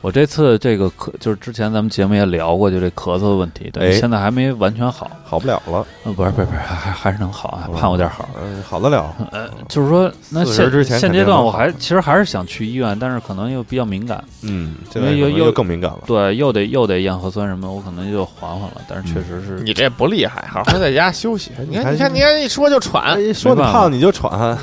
[0.00, 5.10] 我这次这个咳，就是之前咱们节目也聊过，就这咳嗽的问题，对，哎现在还没完全好。
[5.24, 8.28] 好不了了，呃，不是不是不是，还还还是能好啊，盼我点好。
[8.40, 9.14] 嗯，好得了。
[9.32, 15.98] 呃，就是说，那40现之前现阶段我还其实还是想去医院，但是可能又比较敏感，嗯，现在又又又更敏感了。
[16.06, 18.80] 对，又得又得验核酸什么，我可能就缓缓了。
[18.88, 21.50] 但是确实是，你这不厉害，好好在家休息。
[21.68, 24.56] 你看，你看，你看，一说就喘，一，说你胖你就喘啊，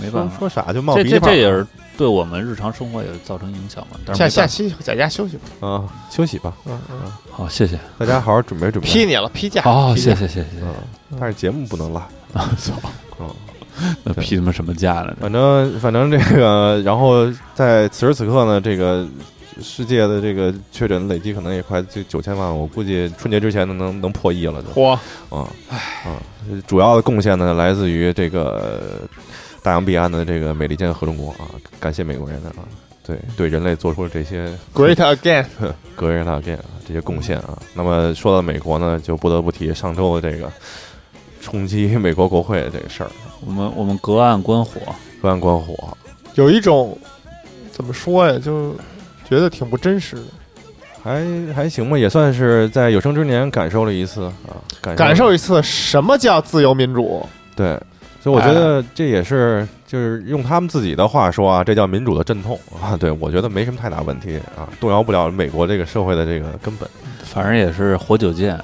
[0.00, 3.98] 没办法说说傻就冒这鼻涕泡这这也是对我们日常生活也造成影响嘛。
[4.04, 5.66] 但是下没办法下期在家休息吧。
[5.66, 7.78] 啊，休息吧，嗯嗯，好，谢谢。
[7.98, 8.88] 大家好好准备准备。
[8.88, 9.62] 批你了，批假。
[9.62, 10.56] 好，批假谢谢谢谢。
[10.62, 10.74] 嗯，
[11.18, 12.02] 但是节目不能落。
[12.58, 12.74] 操，
[13.18, 13.30] 嗯，
[14.04, 15.16] 那批他妈什么假了？
[15.20, 19.06] 反正反正这个，然后在此时此刻呢，这个
[19.62, 24.68] 世界的这个确诊累计可能也快就九千万，我估计春节之前能能能破亿了就。
[24.70, 24.90] 嚯，
[25.30, 25.48] 啊，
[26.04, 26.20] 啊，
[26.66, 29.00] 主要的贡献呢来自于这个
[29.66, 31.50] 大洋彼岸的这个美利坚合众国啊，
[31.80, 32.62] 感谢美国人啊，
[33.04, 35.44] 对对人类做出了这些 Great again，
[35.96, 37.58] 格瑞纳变啊这些贡献啊。
[37.74, 40.48] 那么说到美国呢，就不得不提上周的这个
[41.40, 43.10] 冲击美国国会的这个事儿，
[43.44, 44.80] 我们我们隔岸观火，
[45.20, 45.74] 隔岸观火。
[46.36, 46.96] 有一种
[47.72, 48.72] 怎么说呀，就
[49.28, 50.22] 觉得挺不真实的，
[51.02, 57.26] 还还行吧，也算是在有生之年感受了一次啊，感感受一次什么叫自由民主。
[57.56, 57.76] 对，
[58.26, 62.96] 所以我觉得这也是就是用他们自己的话说啊，这叫民主的阵痛啊。
[62.96, 66.88] 对我觉得没什么太大问题啊，动摇不了美国这个社会的这个根本。
[67.22, 68.58] 反正也是活久见。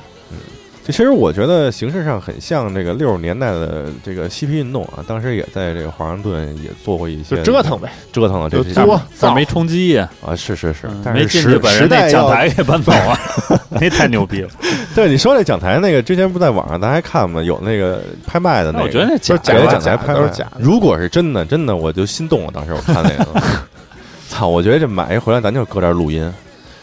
[0.84, 13.18] 其实我觉得形式上很像这个六十年代的这个嬉皮运动啊，当时也在这个华盛顿也做过一些折腾呗，折腾了这些就作造但没冲击呀，啊，是是是，嗯但是时没进去把时人那讲台给搬走啊，
[13.70, 14.50] 那太牛逼了。
[14.94, 17.42] 对你说那讲台那个，之前不在网上咱还看吗？
[17.42, 22.50] 有那个拍卖的那个，我觉得那假的讲台拍卖都是假的如果是真的，真的我就心动了。
[22.52, 23.40] 当时我看那个，
[24.28, 24.48] 操！
[24.48, 26.32] 我觉得这买一回来，咱就搁这儿录音，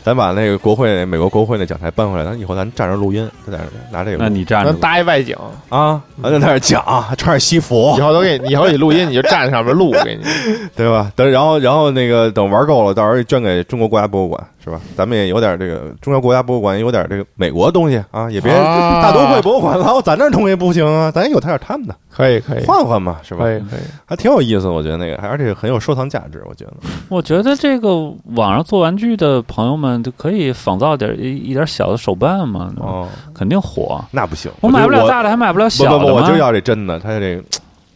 [0.03, 4.17] 咱把那个国会、美国国会那讲台搬回来，咱以后咱站着录音，在那儿拿这个。
[4.17, 5.35] 那你站着咱搭一外景，
[5.69, 10.23] 啊，咱在那儿讲，还穿着西服以，后都给你，以后你录音你就站上面录，给你。
[10.75, 11.11] 对吧？
[11.15, 14.79] 等然后然后那个等玩够了，到时候捐给中国国家博物馆，是吧？
[14.95, 23.43] 咱们也有点这个中国国家博物馆也有点这个美国的东西啊，也别啊大都会博物馆老咱这东西不行啊，咱也有他点他们的，可以可以，换换嘛，是吧？
[23.43, 23.79] 可以可以。
[24.05, 26.73] 还挺有意思，我觉得那个，而且很有收藏价值，我觉得。
[27.09, 27.95] 我觉得这个
[28.35, 34.03] 网上做玩具的朋友们就可以仿造点一一点小的手办嘛，哦，肯定火。
[34.11, 36.35] 那不行，我买不了大的，还买不了小的不不，我就？
[36.37, 37.41] 要这真的，他这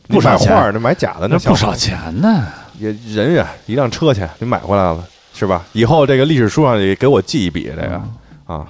[0.07, 2.45] 不少钱你买画儿，那买假的那不少钱呢。
[2.79, 5.03] 也忍忍，一辆车钱你买回来了，
[5.33, 5.63] 是吧？
[5.73, 8.01] 以后这个历史书上也给我记一笔这个
[8.47, 8.67] 嗯啊，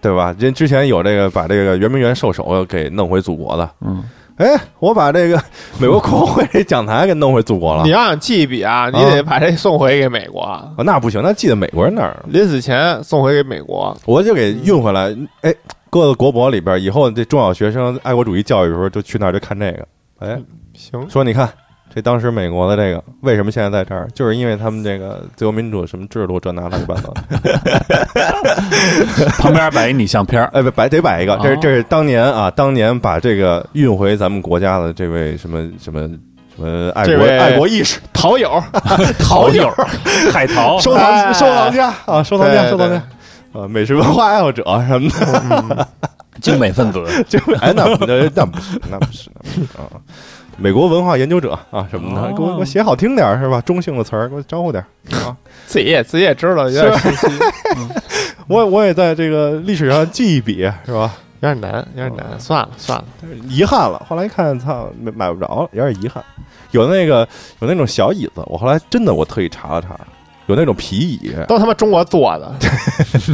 [0.00, 0.34] 对吧？
[0.38, 4.02] 人之前有这个把这个圆明园兽首给弄回祖国的，嗯，
[4.40, 5.38] 哎，我把这个
[5.78, 7.90] 美国国会这讲台给弄回祖国了你。
[7.90, 13.94] 要想记一笔啊，你得把这送回给美国，啊那不行，那寄到美国人那儿，临死前送回给美国。
[14.06, 15.14] 我就给运回来。
[15.42, 15.54] 哎，
[15.90, 19.86] 搁到国博里边，以后这中小学生爱国主义教育的时候，就去那儿就看这个。
[20.20, 20.40] 哎，
[20.72, 21.46] 行，说你看
[21.92, 27.22] 这当时美国的这个为什么现在在这儿，就是因为他们这个自由民主什么制度这那乱七八糟的。
[29.38, 36.08] 旁边摆一你相片儿，哎，不摆得摆一个，这是哦这是当年啊，当年把这个运回咱们国家的这位什么什么
[36.56, 38.62] 什么爱国爱国意识， 陶友，
[39.18, 39.68] 陶友、
[40.32, 43.02] 海淘， 收哎藏收藏家啊，收藏家收藏家。
[43.52, 45.10] 啊，美食文化爱好者什么
[45.74, 45.88] 的，
[46.40, 49.90] 精美分子，就哎，那不那那不是，那不是，那不是啊。
[50.60, 53.60] 美国文化研究者啊什么的，哦给我给我写好听点儿是吧？
[53.62, 55.34] 中性的词儿给我招呼点儿 啊。
[55.66, 56.92] 自己也自己也知道，有点
[58.46, 61.14] 我我也在这个历史上记一笔是吧？
[61.40, 62.38] 有点难，有点难。
[62.38, 63.04] 算了算了，
[63.48, 66.22] 遗憾了，后来一看，操，买买不着了，有点遗憾。
[66.72, 67.26] 有那个
[67.60, 69.98] 有那种小椅子，我后来真的我特意查了查，
[70.46, 72.52] 有那种皮椅，都他妈中国做的，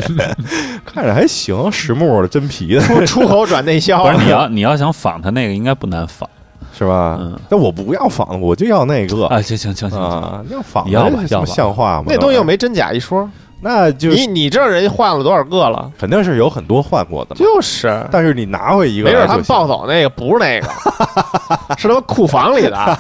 [0.87, 4.05] 看着还行，实木的，真皮的，出出口转内销。
[4.05, 6.29] 不是你要你要想仿他那个，应该不难仿
[6.77, 7.17] 是吧？
[7.21, 9.41] 嗯但我不要仿，我就要那个啊！
[9.41, 12.07] 行行行行行，啊，要仿的要吧什么要吧像话吗？
[12.09, 13.29] 那东西又没真假一说，
[13.61, 15.91] 那就你你知道人家换了多少个了？
[15.99, 17.35] 肯定是有很多换过的。
[17.37, 20.69] 就是，但是你拿回一个没准他们抱走那个不是那个，
[21.79, 22.99] 是他妈库房里的，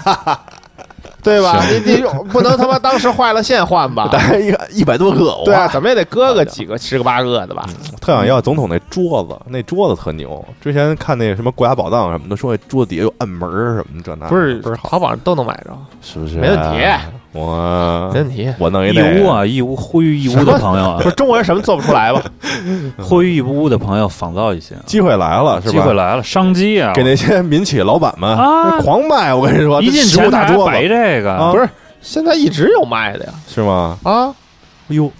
[1.26, 1.60] 对吧？
[1.68, 4.08] 你你 不能他妈当时坏了现换吧？
[4.12, 7.66] 大概一个一百多个，对啊，怎么也得搁个几个十个八个的吧？
[8.00, 10.44] 特想要总统那桌子，那桌子特牛。
[10.60, 16.36] 之前看那什么国家宝藏什么的，说那桌子底下有暗门儿什么的，这那不是不是好，淘宝上都能买着，是不是？
[16.36, 16.86] 没问题，
[17.32, 18.54] 我没问题。
[18.58, 22.22] 我弄一义那个乌啊，义乌呼吁义乌的朋友啊 不，是中国人什么做不出来吧？
[23.02, 25.72] 呼吁义乌的朋友仿造一些，机会来了，是吧？
[25.72, 26.92] 机会来了，商机啊！
[26.94, 31.68] 给那些民企老板们啊狂卖，我跟你说，一进这食物前台大桌子摆这个，啊不是，
[32.00, 33.32] 现在一直有卖的呀。
[33.48, 33.98] 是吗？
[34.02, 34.28] 啊，
[34.88, 35.10] 哎呦，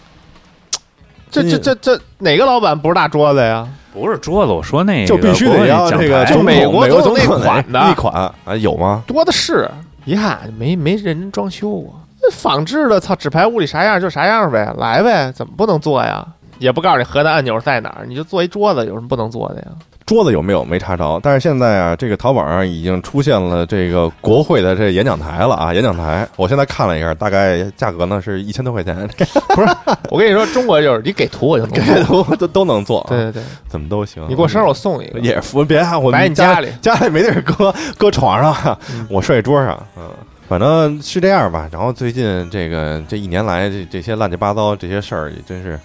[1.31, 3.67] 这这这这哪个老板不是大桌子呀？
[3.93, 8.13] 不是桌子，我说那个就必须得要这个就美国美国总统那款的那款
[8.45, 9.03] 啊，有吗？
[9.07, 9.71] 多的是，
[10.05, 11.99] 遗憾没没认真装修过。
[12.21, 16.27] 那仿制的，操，纸牌屋里啥样就啥样呗，来呗，怎么不能做呀？
[16.59, 19.69] 也不告诉你核弹按钮在哪儿，你就做一桌子，有什么不能做的呀？
[20.07, 28.95] 桌子有没有没查着，但是现在啊，这个淘宝上已经出现了这个国会的这演讲台了啊，演讲台，我现在看了一下，大概价格呢是一千多块钱，
[29.55, 29.69] 不是
[30.09, 32.23] 我跟你说，中国就是你给图我就能这做。
[32.23, 34.25] 都都都能做，啊 对，对对，怎么都行。
[34.29, 40.03] 你过生日我送一个， 也服，别啊我们摆你家里家里没地儿搁，搁床上嗯，我睡桌上，嗯。
[40.49, 45.77] 反正是这样吧，然后最近这个这一年来，这这些乱七八糟这些事儿也真是，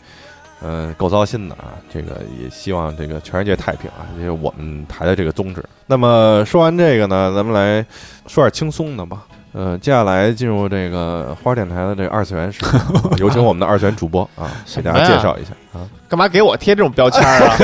[0.63, 1.73] 嗯、够糟心的啊。
[1.93, 5.63] 这个也希望这个全世界太平啊，这是我们台的这个宗旨。
[5.87, 7.85] 那么说完这个呢，咱们来
[8.27, 9.23] 说点轻松的吧。
[9.53, 15.83] 呃，接下来进入这个花儿电台的这个二次元时间，啊 有请我们的二次元主播啊，给大家介绍一下啊。
[16.07, 17.57] 干嘛给我贴这种标签儿啊？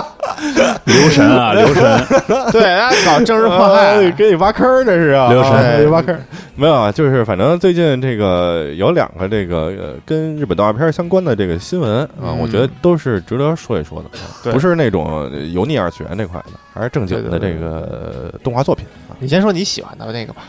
[0.85, 1.83] 留神啊，留神，
[2.51, 2.61] 对，
[3.05, 3.97] 搞政治迫害。
[4.01, 5.51] 哎，给你挖坑儿，这是啊，留神。
[5.53, 6.21] 啊给你挖坑儿。
[6.55, 12.37] 没有啊，就是反正最近这个有两个这个呃跟日本动画片相关的这个新闻啊，嗯。
[12.39, 14.03] 我觉得都是值得说一说
[14.43, 19.15] 的，不是那种油腻二次元那块的，还是正经的这个动画作品啊。
[19.19, 20.41] 你先说你喜欢的那个吧。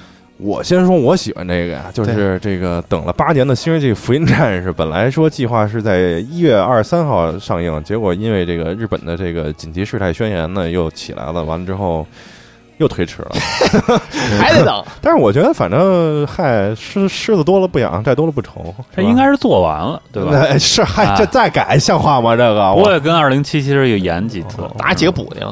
[0.42, 12.04] 我先说我喜欢这个呀，就是这个等了八年的《新世纪福音战士》，本来说计划是在一月二十三号上映，结果因为这个日本的这个紧急事态宣言呢又起来了，完了之后
[12.78, 13.30] 又推迟了。
[14.40, 20.30] 还得等， 但是我觉得，反正嗨，狮狮子多了不痒，债多了不愁，这应该是做完了，对吧？
[20.32, 22.34] 那 是嗨，啊这再改像话吗？
[22.34, 22.72] 这个？
[22.74, 25.48] 我也跟二零七七又延几次，打几个补丁，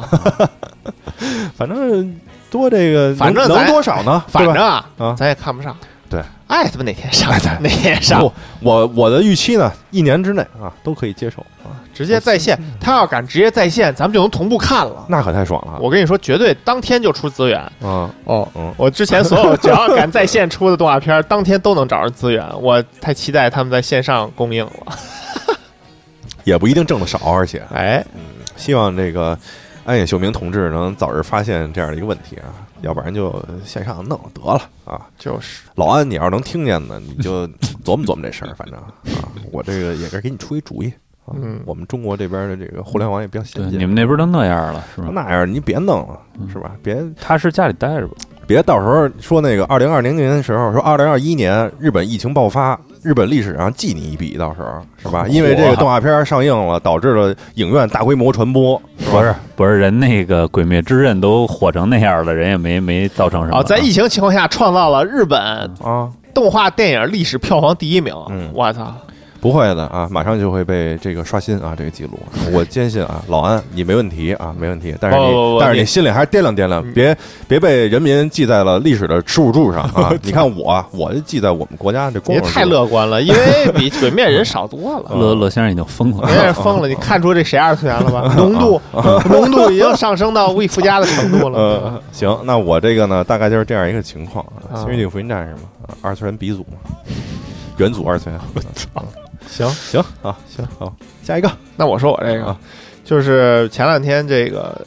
[1.56, 2.12] 反正
[2.50, 4.22] 多这个，反正能多少呢？
[4.28, 5.76] 反正啊啊，咱也看不上。
[6.08, 8.32] 对，爱他妈哪天上哪天上，不
[8.62, 12.58] 我我的预期呢，一年之内啊都可以接受啊，直接在线。
[12.80, 15.06] 他要敢直接在线，咱们就能同步看了。
[15.08, 15.78] 那可太爽了。
[15.80, 18.48] 我跟你说，绝对当天就出资源嗯哦。
[18.56, 22.44] 嗯，我之前所有 只要敢在线出的动画片， 当天都能找着资源。
[22.60, 24.98] 我太期待他们在线上供应了。
[26.42, 28.04] 也不一定挣的少，而且哎，
[28.56, 29.38] 希望这个
[29.90, 35.08] 安野秀明同志能早日发现这样的一个问题啊，要不然就线上弄得了啊。
[35.18, 37.44] 就是老安，你要是能听见呢，你就
[37.84, 40.88] 琢磨琢磨这事儿，反正啊，我这个也是给你出一主意。
[41.26, 45.10] 啊嗯我们中国这边的这个互联网也比较，先进，你们那边都那样了，是吧？
[45.12, 46.72] 那样你别弄了，嗯是吧？
[46.84, 48.14] 别踏实家里待着吧。
[48.46, 55.26] 别到时候说那个二零二零年的时候，说二零二一年日本疫情爆发，日本历史上记你一笔，到时候是吧？
[55.28, 59.10] 因为这个动画片上映了，导致了影院大规模传播，是？
[59.10, 63.56] 不是不是，人那个《鬼灭之刃》都火成那样了，人也没没造成什么。
[63.56, 65.40] 啊，在疫情情况下创造了日本
[65.82, 68.14] 啊，动画电影历史票房第一名。
[68.28, 68.94] 嗯我操！
[69.40, 72.18] 不会的啊，马上就会被这个刷新啊，这个记录。
[72.52, 74.94] 我坚信啊，老安你没问题啊，没问题。
[75.00, 77.16] 但是你，但是你你心里还是掂量掂量，嗯别
[77.48, 80.12] 别被人民记在了历史的耻辱柱上啊！
[80.22, 85.16] 你看我，我就记在我们国家这光荣你太乐观了，因为比 鬼面人少多了。
[85.16, 88.34] 乐乐先生已经疯了，人家是疯了，你看出这谁二次元了吧？
[88.36, 88.80] 浓度
[89.30, 91.58] 浓度已经上升到无以复加的程度了。
[91.58, 94.74] 呃，行，那我这个呢，大概就是这样一个情况啊。
[94.74, 96.78] 啊新世纪福音战士嘛，啊二次元鼻祖嘛，
[97.78, 98.38] 元祖二次元。
[99.50, 102.56] 行，行啊，行好，下一个那我说我这个啊，
[103.04, 104.80] 就是前两天这个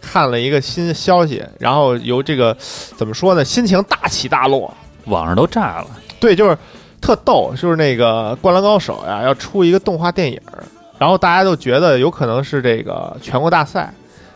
[0.00, 2.56] 看了一个新消息，然后由这个
[2.96, 4.72] 怎么说呢，心情大起大落。
[5.04, 5.86] 网上都炸了。
[6.20, 6.58] 对，就是
[7.00, 10.62] 特逗，就是那个《灌篮高手》呀，要出一个动画电影儿，
[10.98, 13.90] 然后大家都觉得有可能是这个全国大赛，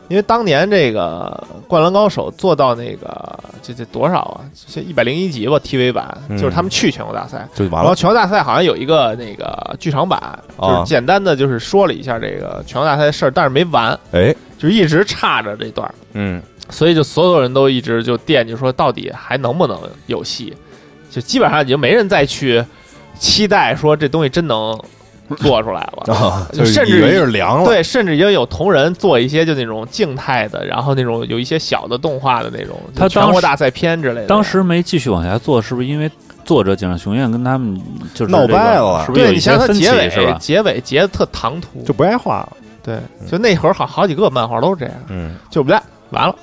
[0.08, 4.40] 因为当年这个《灌篮高手》做到那个这这多少啊？
[4.66, 7.38] 这一百零一集吧，TV 版，嗯就是他们去全国大赛。
[7.38, 7.94] 然后就完了。
[7.94, 10.20] 全国大赛好像有一个那个剧场版，
[10.59, 20.55] 就啊是简单的就是说了一下这个全国大赛的事儿，但是没完，哎，就一直差着这段，嗯，所以就所有人都一直就惦记说，到底还能不能有戏？
[21.11, 22.64] 就基本上已经没人再去
[23.18, 24.79] 期待说这东西真能
[25.40, 26.12] 做出来了。
[26.14, 27.64] 啊，就甚至就是以为是凉了。
[27.64, 34.27] 对，甚至已经有同人做一些就那种静态的，然后那种有一些小的动画的那种，他当时全国大赛片之类的。
[34.27, 36.11] 当时没继续往下做，是不是因为
[36.45, 37.81] 作者井上雄彦跟他们
[38.14, 40.38] 就是闹这个掰了是不是对你想些分歧想它结尾是吧？
[40.40, 42.53] 结尾结的特唐突，就不爱画了。
[42.83, 42.99] 对，
[43.31, 45.81] 就那会儿好好几个漫画都是这样，嗯，就不干，
[46.12, 46.35] 完了，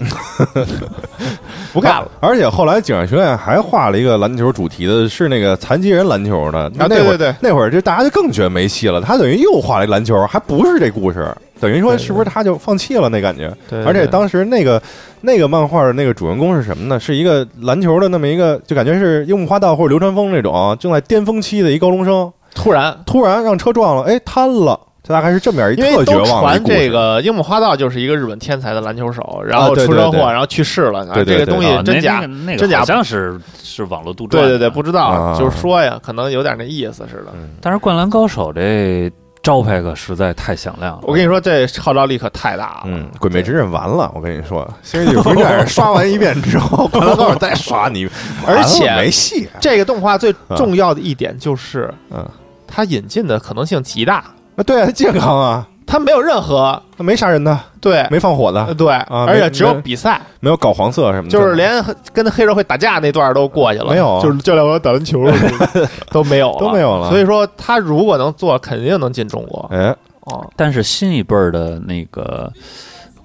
[1.72, 2.10] 不干了。
[2.20, 6.70] 而且后来井上学院还画了一个篮球主题的，是那个残疾人篮球的。
[6.76, 9.00] 那啊，那会儿对对对，那会儿就大家就更觉得没戏了。
[9.00, 13.56] 他等于又画了一篮球，还不是这故事，等于说是不是他就放弃了那感觉？
[13.70, 14.82] 对而且当时那个
[15.22, 17.00] 那个漫画的那个主人公是什么呢？
[17.00, 24.80] 是一个篮球的那么一个，就感觉是樱木花道或者流川枫那种正在巅峰期的一高中生，突然突然让车撞了，哎，瘫了。
[25.02, 31.06] 这大概是这么样一因为特绝望的传这个樱木花道就是一个日本天才的篮球手，然后出车祸，然后去世了。
[31.26, 32.22] 这个东西真假
[32.58, 34.32] 真假好像是是网络杜撰。
[34.32, 37.28] 对对对，不知道，啊就是说呀，可能有点那意思似的。
[37.34, 41.00] 嗯但是《灌篮高手》这招牌可实在太响亮了。
[41.04, 42.82] 我跟你说，这号召力可太大了。
[42.86, 48.06] 嗯，鬼灭之刃完了，我跟你说，星际福音战士刷完一遍之后，灌篮高手再刷 你，
[48.46, 49.48] 而且没戏。
[49.62, 52.28] 这个动画最重要的一点就是，嗯，
[52.68, 54.26] 它引进的可能性极大，
[54.60, 65.26] 啊，对啊，他健康啊，他没有任何他没杀人的，对没放火的呃，对，而且只有比赛，没有搞黄色什么的，就是连跟黑社会打架那段都过去了，没有啊就是教练我要打篮球
[66.12, 69.96] 都没有了都没有了所以说，他如果能做，肯定能进中国哎，
[70.26, 70.46] 哦。
[70.58, 72.52] 但是新一辈儿的那个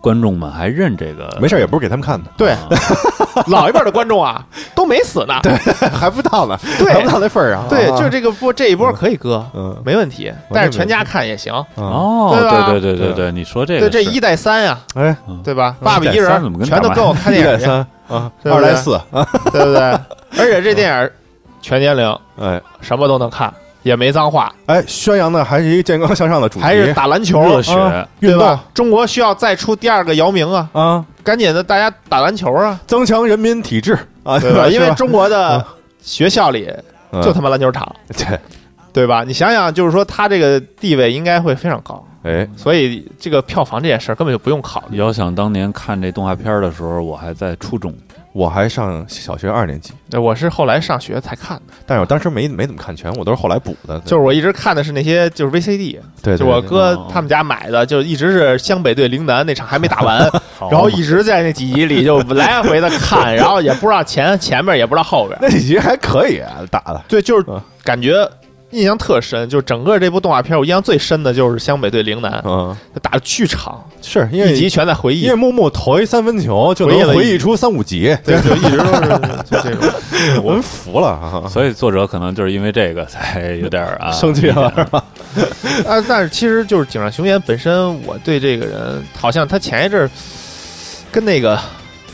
[0.04, 2.68] 观众们还认这个，没事，也不是给他们看的，对，啊。
[3.48, 4.44] 老一辈的观众啊
[4.76, 5.52] 都没死呢，对
[5.90, 7.66] 还不到呢， 对还不到那份儿上。
[7.68, 7.96] 对，啊。
[7.96, 9.74] 就是这个波这一波可以割，嗯。
[9.84, 11.52] 没问题，但是全家看也行。
[11.52, 12.66] 啊，哦，对吧？
[12.70, 15.74] 对对对对你说这，个对这一带三呀，哎，对吧？
[15.80, 17.86] 嗯爸爸一人全都跟我看电影
[18.44, 19.80] 二带四啊，对不对？
[20.38, 21.10] 而且这电影
[21.62, 22.60] 全年龄哎。
[22.80, 23.52] 什么都能看，
[23.84, 28.58] 也没脏话，哎，宣扬的还是一个健康向上的主题，还是打篮球，热血，啊运动？
[28.74, 33.96] 中国需要再出第二个姚明啊，啊，赶紧的，大家打篮球啊，增强人民体质。
[34.24, 34.66] 啊，对吧？
[34.66, 35.64] 因为中国的
[36.00, 36.68] 学校里
[37.12, 37.22] 嗯。
[37.22, 38.38] 就他妈篮球场，对，
[38.92, 39.22] 对吧？
[39.22, 44.96] 你想想，就是说他这个地位应该会非常高，哎，所以这个票房这件事儿根本就不用考虑。
[44.96, 47.94] 遥想当年看这动画片儿的时候，我还在初中，
[48.34, 60.18] 我还上小学二年级，对，我是后来上学才看的，但是我当时没没怎么看全，我都是后来补的，就是我一直看的是那些就是 VCD，对，就我哥哦他们家买的，就一直是湘北对陵南那场还没打完，
[60.68, 67.60] 然后一直在那几集里就来回的看， 然后也不知道前前面也不知道后边，那几集还可以啊打的，对，就是嗯。
[67.84, 68.26] 感觉
[68.74, 75.22] 印象特深，就是整个这部动画片，我印象最深的就是湘北对陵南，嗯，打的巨长，是因为一集全在回忆。
[75.22, 79.08] 因为，木木投一三分球就能回忆出三五集，对，就一直都是
[79.48, 79.88] 就这种。
[80.42, 85.04] 我们服了啊，所以作者可能就是因为这个才有点儿啊生气了是吧？
[85.86, 90.10] 啊，但是其实就是井上雄彦本身，我对这个人好像他前一阵儿
[91.12, 91.58] 跟那个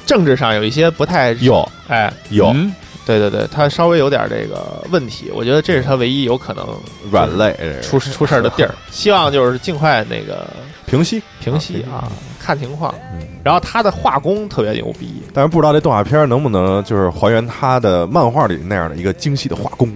[0.04, 2.72] 政治上有一些不太有哎，有嗯
[3.18, 6.64] 对对对，他稍微有点这个问题，我觉得这是他唯一有可能
[7.11, 8.72] 软肋出出事儿的地儿。
[8.90, 10.46] 希望就是尽快那个
[10.86, 12.94] 平息，平息啊，看情况。
[13.12, 19.92] 嗯，然后他的画工特别牛逼，但是不知道这动画片能不能就是还原他的漫画里那样的一个精细的画工。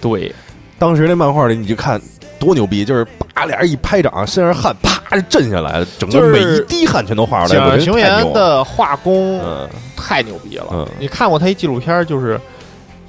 [0.00, 0.32] 对，
[0.78, 2.00] 当时那漫画里你就看
[2.40, 7.60] 多牛逼，就是啪俩人一拍掌，身上汗啪就震下来，整个每一滴汗全都画出来。
[7.60, 10.66] 我觉得井上雄太牛了彦的画工嗯太牛逼了。
[10.72, 12.40] 嗯你看过他一纪录片，就是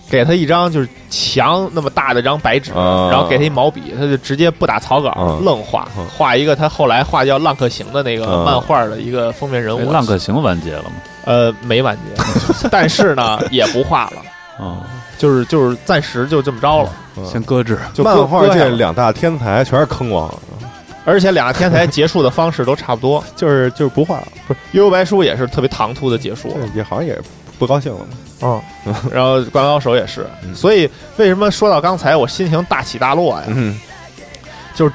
[0.10, 9.80] 给他一张就是墙那么大的一张白纸，啊然后给他一毛笔，他就直接不打草稿，嗯愣画嗯，画一个他后来画叫《浪客行》的那个嗯漫画的一个封面人物。
[9.90, 10.92] 哎浪客行完结了吗？
[11.24, 12.24] 呃没完结，
[12.70, 14.22] 但是呢 也不画了，
[14.66, 14.82] 啊，
[15.22, 16.90] 就是就是暂时就这么着了。
[17.18, 17.78] 嗯先搁置。
[17.94, 20.34] 就漫画搁搁下了这两大天才全是坑王，
[21.06, 26.66] 而且两个天才结束的方式都差不多， 就是就是不画了，不是《悠悠白书》也是特别唐突的结束了。
[26.74, 27.20] 也好像也
[27.60, 28.62] 不高兴了嘛。
[28.86, 33.44] 嗯， 然后《灌篮高手》也是，嗯所以为什么说到刚才我心情大起大落呀？
[33.50, 33.80] 嗯，
[34.74, 34.90] 就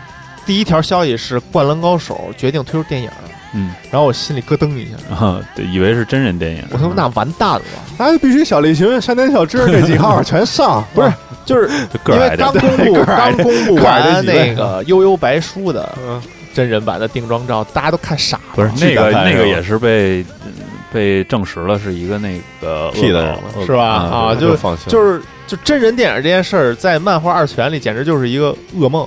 [0.44, 3.10] 第一条消息是《灌篮高手》决定推出电影，
[3.54, 3.72] 嗯。
[3.90, 6.64] 然后我心里咯噔一下，啊，对，以为是真人电影。
[6.70, 7.62] 我说那完蛋了，
[7.98, 11.12] 那就必须小栗旬、山田小枝这几号 全上，不是，
[11.44, 11.68] 就是
[12.08, 16.20] 因为刚公布 刚公布完那个《悠悠白书》的嗯。
[16.54, 18.42] 真人版的定妆照，大家都看傻了。
[18.54, 20.52] 不是那个那个也是被嗯
[20.90, 23.22] 被证实了是一个那个 P 的。
[23.26, 23.84] 人了是吧？
[23.86, 29.06] 啊，就就放心，就是就真人电影这件事儿，在漫画二次元里简直就是一个噩梦，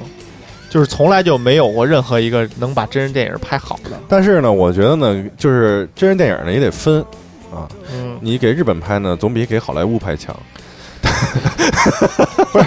[0.70, 3.92] 就是从来就没有过任何一个能把真人电影拍好的。
[4.08, 7.02] 但是呢，我觉得呢，就是真人电影呢也得分
[7.52, 7.68] 啊。
[7.94, 10.36] 嗯，你给日本拍呢，总比给好莱坞拍强。
[12.52, 12.66] 不是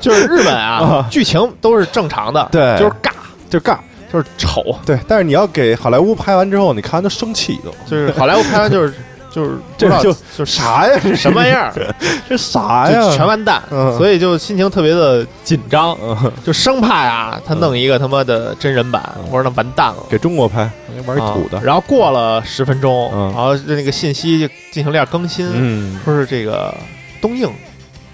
[0.00, 3.10] 就是日本啊 啊，剧情都是正常的，对就是尬，
[3.50, 3.76] 就尬，
[4.12, 4.98] 就是丑，对。
[5.08, 8.94] 但是你要给好莱坞拍完之后，你看完都生气都，就是好莱坞拍完就是
[9.34, 10.96] 就是这就就是啥呀？
[11.02, 11.94] 这什么样儿，
[12.28, 13.10] 这啥就呀？
[13.16, 19.96] 全完蛋，嗯所以就心情特别的紧张，嗯，就生怕呀，他弄一个他妈的真人版，嗯或者那完蛋了。
[20.08, 20.70] 给中国拍，
[21.04, 21.62] 玩一土的啊。
[21.64, 26.72] 然后过了十分钟，嗯然后那个信息就进行了点更新，嗯说是这个
[27.20, 27.48] 东映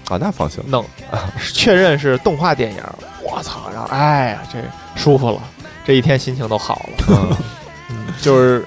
[0.09, 0.59] 啊，那放心。
[0.67, 0.83] 弄，
[1.53, 2.79] 确认是动画电影。
[3.23, 3.69] 我操！
[3.71, 4.57] 然后哎呀，这
[4.99, 5.37] 舒服了，
[5.85, 7.05] 这一天心情都好了。
[7.09, 7.37] 嗯
[7.91, 8.65] 嗯，就是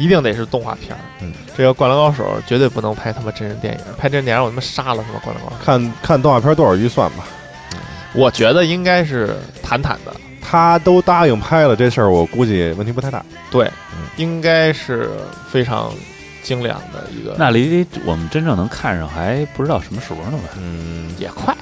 [0.00, 1.00] 一定得是动画片儿。
[1.20, 5.18] 嗯，这个《灌篮高手》绝对不能拍他妈真人电影，拍真人电影我他妈杀了他妈？
[5.22, 7.24] 《灌篮高手》，看看动画片多少预算吧。
[8.12, 13.24] 我觉得应该是坦坦的，他都答应拍了这事儿，我估计问题不太大。
[13.50, 15.10] 对，嗯应该是
[15.48, 15.92] 非常
[16.42, 17.36] 精良的一个。
[17.38, 20.54] 那离我们真正能看上还不知道什么时候呢吧？
[20.56, 21.54] 嗯，也快。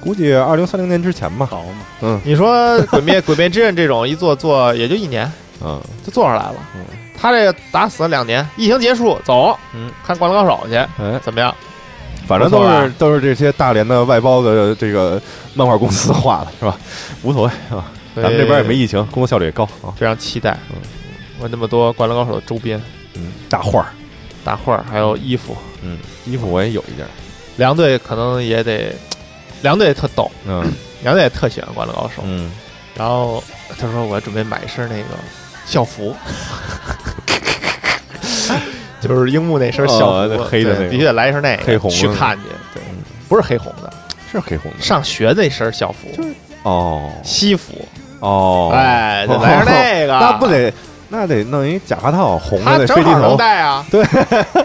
[0.00, 1.44] 估计二零三零年之前吧。
[1.44, 2.56] 好嘛，嗯你说
[2.86, 5.30] 《鬼灭》《鬼灭之刃》这种一做做也就一年
[5.62, 6.84] 嗯，就做出来了，嗯
[7.16, 11.54] 他这个打死了两年，疫情结束走，嗯，看《灌篮高手》去，哎，怎么样？
[12.26, 15.20] 反正都是都是这些大连的外包的这个
[15.54, 16.76] 漫画公司画的，是吧？
[17.22, 19.64] 无所谓啊，咱们这边也没疫情，工作效率也高。
[19.82, 19.92] 啊。
[19.96, 20.56] 非常期待。
[20.70, 20.76] 嗯。
[21.40, 22.80] 我那么多《灌篮高手》的周边、
[23.14, 23.86] 嗯，大画儿，
[24.44, 27.04] 大画儿，还有衣服，嗯，衣服我也有一件，
[27.56, 28.94] 梁队可能也得，
[29.62, 30.72] 梁队也特逗，嗯。
[31.02, 32.52] 梁队也特喜欢《灌篮高手》，嗯，
[32.94, 33.42] 然后
[33.76, 35.18] 他说我准备买一身那个
[35.66, 36.14] 校服。
[39.00, 40.04] 就是樱木那身校服，
[40.34, 40.88] 哦黑的那个。
[40.88, 41.96] 必须得来一身那个，黑红的。
[41.96, 42.80] 去看去。
[43.28, 43.92] 不是黑红的，
[44.30, 44.80] 是黑红的。
[44.80, 46.08] 上学那身校服，
[46.62, 47.10] 哦。
[47.24, 47.72] 西服，
[48.20, 50.72] 哦，哎，得来身那个， 那不得
[51.08, 54.04] 那得弄一假发套，红的那飞机正好能头，戴啊，对，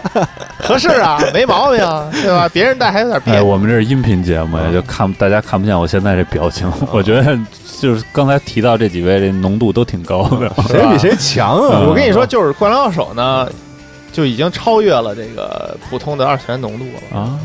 [0.62, 2.48] 合适啊，没毛病啊，对吧？
[2.52, 6.70] 别人戴还有点别哎，我们这是音频节目就看大家看不见我现在这表情。
[6.92, 7.36] 我觉得
[7.80, 10.50] 就是刚才提到这几位，这浓度都挺高的。
[10.68, 11.78] 谁比谁强啊？
[11.82, 11.88] 嗯。
[11.88, 13.48] 我跟你说，就是《灌篮高手》呢，
[14.12, 17.38] 就已经超越了这个普通的二次元浓度了，啊，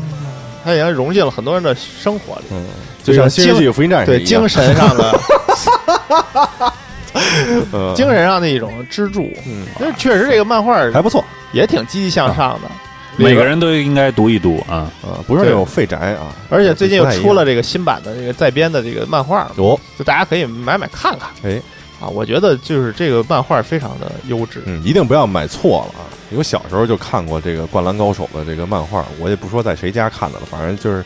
[0.64, 2.64] 它已经融进了很多人的生活里，嗯，
[3.02, 5.20] 就像《新世纪福音战士对》精，神上的
[7.72, 7.94] 嗯。
[7.94, 9.30] 精神上的一种支柱。
[9.46, 9.66] 嗯。
[9.78, 11.24] 就确实这个漫画还不错。
[11.52, 12.68] 也挺积极向上的，
[13.16, 14.90] 每个人都应该读一读啊。
[15.02, 21.28] 啊，不是那种废宅啊，而且最近又出了这个新版的这个再编的这个漫画，有，就大家可以买买看看。
[21.42, 21.60] 哎，
[22.00, 24.62] 啊，我觉得就是这个漫画非常的优质。
[24.66, 26.04] 嗯，一定不要买错了啊！
[26.30, 31.04] 因为小时候就看过这个《灌篮高手》的这个漫画，我也不说在谁家看的了，反正就是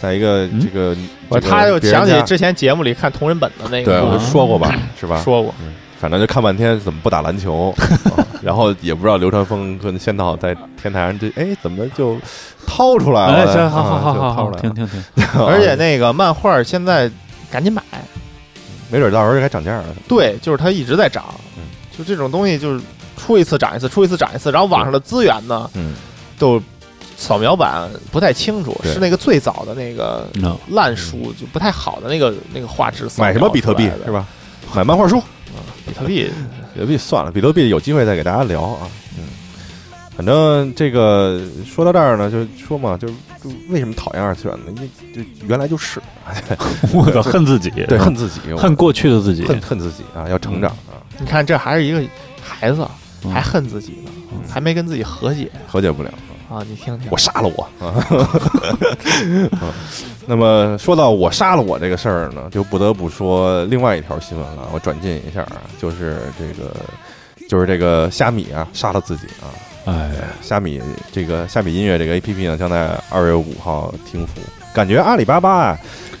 [0.00, 0.96] 在一个嗯这个，
[1.28, 5.20] 我这个他就别人家想起之前节目里看同人本的那，个故事，我说过吧，是吧？
[5.24, 5.52] 说过，
[5.98, 7.74] 反正就看半天怎么不打篮球，
[8.16, 12.16] 啊 然后也不知道流川枫跟仙道在天台上这哎怎么就
[12.66, 13.52] 掏出来哎，了？
[13.52, 15.26] 行，好好啊好好好，就掏出来了听听听。
[15.44, 17.10] 而且那个漫画现在
[17.50, 17.82] 赶紧买，
[18.90, 19.84] 没准到时候该涨价了。
[20.06, 21.24] 对，就是它一直在涨
[21.56, 21.64] 嗯，
[21.96, 22.84] 就这种东西就是
[23.16, 25.94] 出一次涨一次，出一次涨一次，然后网上的资源呢嗯，
[26.38, 26.62] 都
[27.16, 30.28] 扫描版不太清楚，是那个最早的那个
[30.68, 34.12] 烂书，就不太好的那个那个画质买什么比特币是？
[34.12, 34.24] 吧？
[34.74, 36.30] 买漫画书啊，比特币
[36.74, 38.88] 比特币算了，比特币有机会再给大家聊啊。
[39.16, 39.24] 嗯，
[40.16, 44.72] 反正这个说到这儿呢，就说嘛，就是就为什么讨厌二次元呢？
[44.76, 46.00] 因为就原来就是
[46.92, 52.02] 我操，恨自己，对恨自己，恨过去的自己，恨恨自己啊，要成长啊，你看这还是一个
[52.42, 52.86] 孩子，
[53.24, 56.08] 嗯还恨自己呢，嗯还没跟自己和解和解不了。
[56.10, 56.32] 啊！
[56.66, 57.92] 你听听，我杀了我啊！
[59.60, 59.74] 啊
[60.26, 64.68] 那么说到我杀了我这个事儿呢，就不得不说另外一条新闻了。
[64.72, 66.74] 我转进一下啊，就是这个，
[67.48, 69.48] 就是这个虾米啊杀了自己啊。
[69.86, 70.10] 哎，
[70.42, 70.82] 虾米
[71.12, 74.34] 这个虾米音乐这个 A P P 呢，将在二月五号停服。
[74.74, 75.78] 感觉阿里巴巴啊，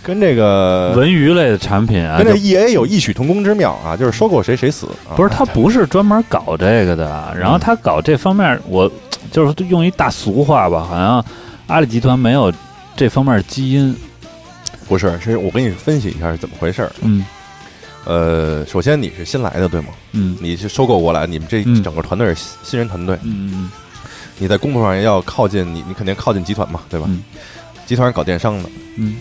[0.08, 5.12] 跟这个文娱类的产品啊，跟这就 E A 有异曲同工之妙啊，就是收购谁谁死啊。
[5.14, 8.90] 不是他不是专门搞这个的，然后他搞这方面，我
[9.30, 11.22] 就是用一大俗话吧，好像
[11.66, 12.50] 阿里集团没有
[12.96, 13.94] 这方面基因。
[14.88, 16.90] 不是，是我给你分析一下是怎么回事儿。
[17.02, 17.26] 嗯
[18.06, 19.88] 呃，首先你是新来的对吗？
[20.12, 23.70] 嗯你是收购过来，你们这嗯整个团队是新新人团队，嗯嗯
[24.38, 27.04] 你在工作上要靠近你，你肯定靠近集团嘛，对吧？
[27.10, 27.22] 嗯
[27.84, 29.16] 集团是搞电商的，嗯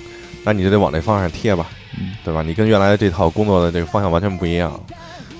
[0.48, 1.66] 那你就得往这方向贴吧，
[2.00, 2.42] 嗯对吧？
[2.42, 4.72] 你跟原来的这套工作的这个方向完全不一样，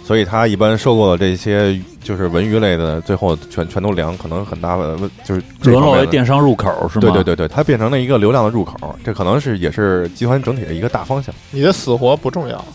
[0.04, 7.02] 所以他一般收购的这些就是文娱类的，最后全全都凉，可能很大的问就是这沦落为电商入口是吗？
[7.02, 11.34] 对对对对，它变成了一个流量的入口，这可能是也是集团整体的一个大方向。
[11.52, 12.66] 你的死活不重要。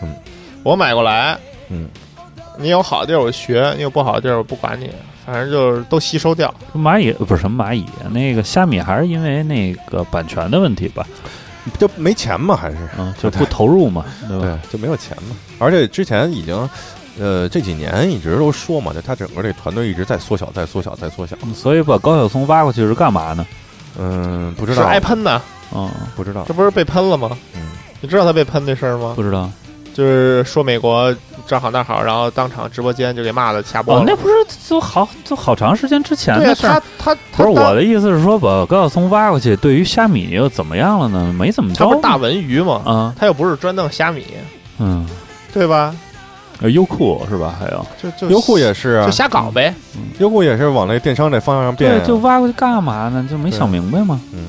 [0.00, 0.14] 嗯，
[0.62, 1.36] 我买过来，
[1.70, 1.88] 嗯，
[2.56, 4.88] 你有好的地儿我学，你有不好的地儿我不管你，
[5.26, 6.54] 反正就是都吸收掉。
[6.72, 11.04] 蚂蚁不是什么蚂蚁，那个虾米还是因为那个版权的问题吧？
[11.78, 14.44] 就没钱嘛，还是嗯，就不投入嘛， 对吧？
[14.44, 15.36] 对，就没有钱嘛。
[15.58, 16.68] 而且之前已经，
[17.18, 21.36] 呃，这几年一直都说嘛，就他整个这团队一直在缩小，在缩小，在缩小。
[21.54, 23.46] 所以把高晓松挖过去是干嘛呢？
[23.98, 25.42] 嗯，不知道是道，挨喷呢，
[25.74, 26.54] 嗯，不知道这。
[26.54, 27.36] 不是被喷了吗？
[27.54, 27.60] 嗯，
[28.00, 29.12] 你知道他被喷这事儿吗？
[29.16, 29.50] 不知道。
[29.92, 31.14] 就是说美国
[31.46, 34.00] 这好那好，然后当场直播间就给骂的下播了。
[34.00, 34.34] 哦，那不是
[34.68, 37.14] 就好就好长时间之前的事儿他。
[37.14, 41.34] 他他不是我的意思是说，把高晓松挖过去，对于虾米又怎么样了呢？
[41.36, 42.82] 没怎么着他不是大文娱嘛？
[42.84, 44.24] 啊，他又不是专弄虾米，
[44.78, 45.06] 嗯，
[45.52, 45.94] 对吧？
[46.62, 47.56] 呃优酷是吧？
[47.58, 49.74] 还有，就就优酷也是啊就，瞎搞呗。
[50.18, 53.26] 优酷也是往那电商这方向上变啊。，对就挖过去干嘛呢？
[53.30, 54.20] 就没想明白吗？
[54.34, 54.44] 嗯，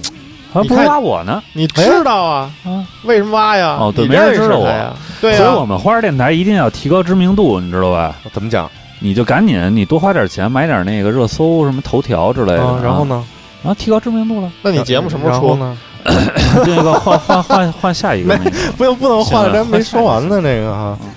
[0.54, 1.42] 还不是挖我呢？
[1.54, 2.52] 你知道啊？
[2.66, 3.78] 啊，为什么挖呀？
[3.80, 4.94] 哦对没人知道我呀？
[5.22, 8.16] 对所以、我们花儿电台一定要提高知名度，你知道吧？
[8.34, 8.70] 怎么讲？
[9.00, 13.06] 你就赶紧，你多花点钱买点那个热搜什么头条之类的，啊然后？
[13.06, 13.24] 呢？
[13.64, 15.56] 然后提高知名度了，那你节目什么时候出？
[15.58, 15.78] 呢？
[16.66, 21.10] 这个换换换换下一个那个，不用不能换咱没说完呢， 这个哈嗯。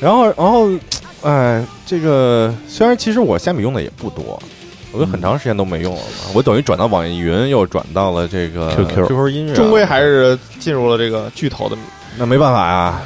[0.00, 0.70] 然后然后，
[1.22, 4.42] 哎，这个虽然其实我虾米用的也不多，
[4.92, 6.30] 我有很长时间都没用了嘛。
[6.34, 11.76] 我等于转到网易云，又转到了这个 QQ QQ 音乐，终归还是进入了这个巨头的。
[12.16, 13.02] 那没办法呀，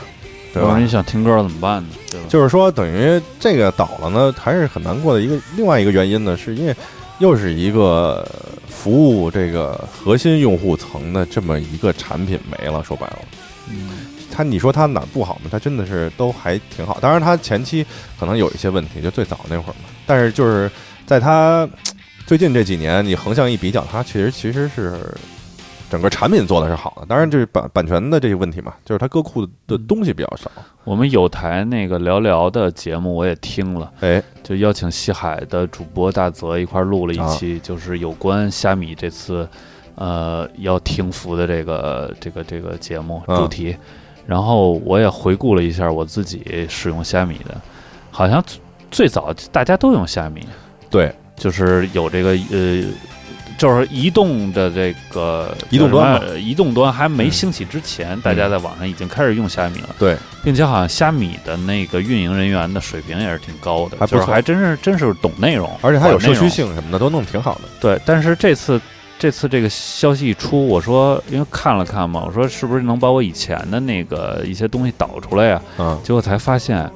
[0.52, 0.88] 对吧你？
[0.88, 1.88] 想听歌怎么办呢？
[2.10, 2.26] 对吧？
[2.28, 6.74] 就是说，等于这个倒了呢，还是很难过的一个另外一个原因呢，是因为
[7.18, 8.26] 又是一个
[8.68, 12.82] 服务这个核心用户层的这么一个产品没了。
[12.82, 13.18] 说白了，
[13.70, 13.90] 嗯
[14.28, 15.48] 它你说它哪儿不好呢？
[15.50, 16.98] 它真的是都还挺好。
[17.00, 17.86] 当然，它前期
[18.20, 19.88] 可能有一些问题，就最早那会儿嘛。
[20.04, 20.70] 但是就是
[21.06, 21.68] 在它
[22.26, 24.98] 最近这几年，你横向一比较，它其实其实是
[25.88, 27.06] 整个产品做的是好的。
[27.06, 30.50] 当然，这是版版权的这些问题嘛，就是它歌库的东西比较少。
[30.82, 39.48] 我们有台那个聊聊的节目我也听了，哎，就邀请西海的主播大泽一块儿录了一啊期，就是有关虾米这次
[39.94, 43.76] 呃要停服的这个这个这个节目啊主题。
[44.26, 47.60] 然后我也回顾了一下我自己使用虾米的，
[48.10, 50.44] 好像最最早大家都用虾米，
[50.96, 52.84] 对，就是有这个呃，
[53.58, 66.48] 就是移动的这个移动端移动端还没嗯兴起之前，大家在网上已经开始用虾米了，对，并且好像虾米的那个运营人员的水平也是挺高的，还不是还真是真是懂内容，而且还有社区。
[66.48, 67.62] 性什么的都弄得挺好的。
[67.78, 68.80] 对，但是这次
[69.18, 75.60] 这次这个消息一出，我说因为看了看嘛，我说是不是能把我以前的那个一些东西导出来呀？
[75.78, 76.88] 嗯结果才发现，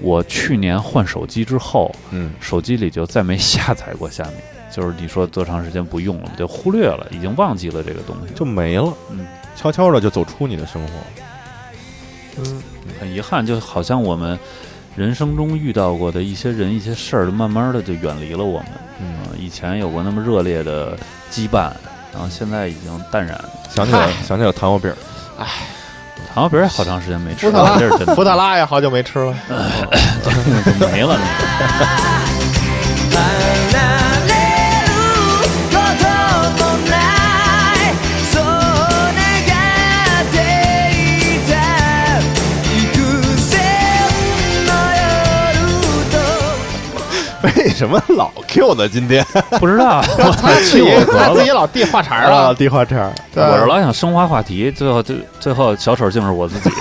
[0.00, 4.32] 我去年换手机之后，嗯，手机里就再没下载过虾米，
[4.70, 9.26] 就是你说多长时间不用了，就忽略了，已经忘记了这个东西，就没了，嗯，
[9.56, 10.92] 悄悄的就走出你的生活。
[12.38, 12.62] 嗯，
[12.98, 14.38] 很遗憾，就好像我们
[14.96, 18.68] 人生中遇到过的一些人、一些事儿，慢慢的就远离了我们。
[19.00, 20.96] 嗯，嗯，以前有过那么热烈的
[21.30, 21.70] 羁绊，
[22.12, 23.40] 然后现在已经淡然。
[23.70, 24.92] 想起来嗨想起来糖油饼，
[26.32, 29.34] 糖油饼也好长时间没吃了，这是真的，福特拉也好久没吃了。
[30.80, 32.43] 没了那个。
[47.64, 48.86] 为什么老 Q 呢？
[48.86, 49.24] 今天
[49.58, 56.70] 不知道，他自己 他自己老递话茬儿啊，了，递话茬，对我是老想升华话题，最后最最后小丑竟是我自己。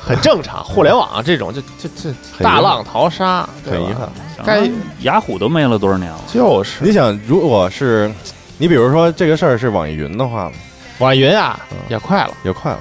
[0.00, 0.62] 很正常。
[0.62, 4.08] 互联网这种就就就大浪淘沙，对吧很遗憾。
[4.44, 4.70] 该
[5.00, 6.20] 雅虎都没了多少年了？
[6.32, 8.12] 就是你想，如果是
[8.58, 10.52] 你比如说这个事儿是网易云的话，
[10.98, 12.78] 网易云啊嗯也快了，也快了。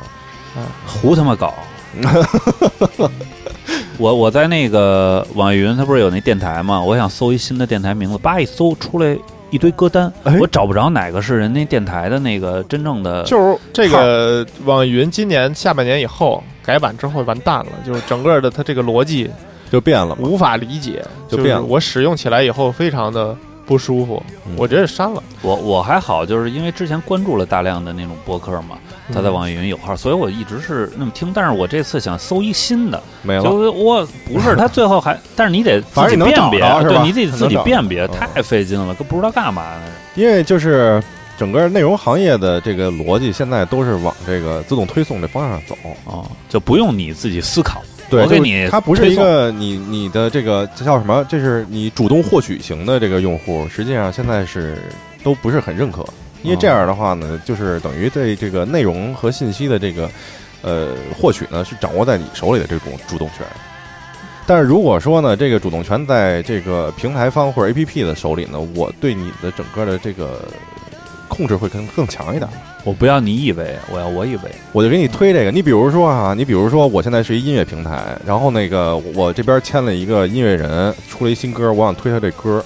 [0.86, 1.54] 胡他妈搞！
[3.98, 6.82] 我我在那个网易云，它不是有那电台吗？
[6.82, 9.18] 我想搜一新的电台名字，叭一搜出来
[9.52, 13.24] 一堆歌单，哎我找不着哪个是人家电台的那个真正的。
[13.24, 19.30] 就是这个网易云今年下半年以后改版之后完蛋了，就是整个的它这个逻辑
[19.72, 23.36] 就变了嘛，无法理解，就变了是我使用起来以后非常的
[23.66, 25.22] 不舒服，嗯我直接删了。
[25.42, 28.78] 我我还好，就是因为之前关注了大量的那种博客嘛，
[29.14, 31.32] 他在网易云有号，所以我一直是那么听。
[31.34, 33.44] 但是我这次想搜一新的，没了。
[33.44, 39.84] 就我不是他最后还，但是你得 自己辨别对，你得自己辨别，嗯太费劲了，都不知道干嘛呢。
[40.16, 41.02] 因为就是
[41.38, 45.76] 整个内容行业的这个逻辑，现在都是往这个自动推送这方向走。
[46.06, 51.26] 啊，就不用你自己思考，对，就是我给你它不是一个你你的这个这叫什么？
[51.28, 54.78] 这是你主动获取型的这个用户，实际上现在是
[55.24, 56.06] 都不是很认可，
[56.44, 60.10] 因为这样的话呢，就是等于对这个内容和信息的这个
[60.62, 63.46] 呃获取呢是掌握在你手里的这种主动权。
[64.48, 70.48] 但是如果说呢，这个主动权在这个平台方或者 APP 的手里呢，我对你的整个的这个
[71.28, 72.48] 控制会更更强一点。
[72.86, 74.42] 我不要你以为，我要我以为。
[74.72, 75.50] 我就给你推这个。
[75.50, 82.64] 你比如说啊，你比如说，我现在是一音乐平台，然后那个我这边签了一个音乐人，出了一新歌，我想推他这歌，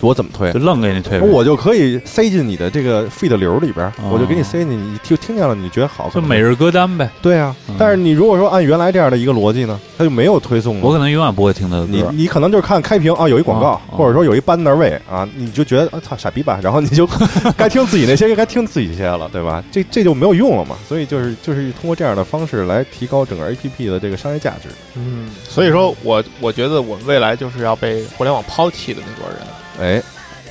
[0.00, 0.60] 我怎么推就？
[0.60, 7.08] 愣给你推，我就可以塞进你的这个 feed 流里边，哦我就给你塞进去，你就听见了，你觉得好，就每日歌单呗。
[7.22, 7.74] 对啊嗯。
[7.78, 10.80] 但是你如果说按原来这样的一个逻辑呢，它就没有推送了。
[10.82, 12.10] 我可能永远不会听他的你歌。
[12.12, 17.08] 你可能就是看开屏啊，有一广告哦，哦或者说有一 banner 位啊，你就觉得啊操傻逼吧， 然后你就
[17.56, 19.62] 该听自己那些，该听自己那些了，对吧？
[19.70, 20.76] 这这就没有用了嘛。
[20.88, 24.68] 所以就是就是通过这样的方式来提高整个 APP 的这个商业价值。
[24.96, 29.38] 嗯，所以说我我觉得我们未来就是要被互联网抛弃的那波人。
[29.80, 30.02] 哎，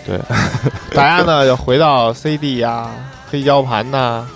[0.06, 0.20] 对
[0.94, 2.90] 大家呢要回到 CD 呀、
[3.30, 4.28] 黑胶盘呐、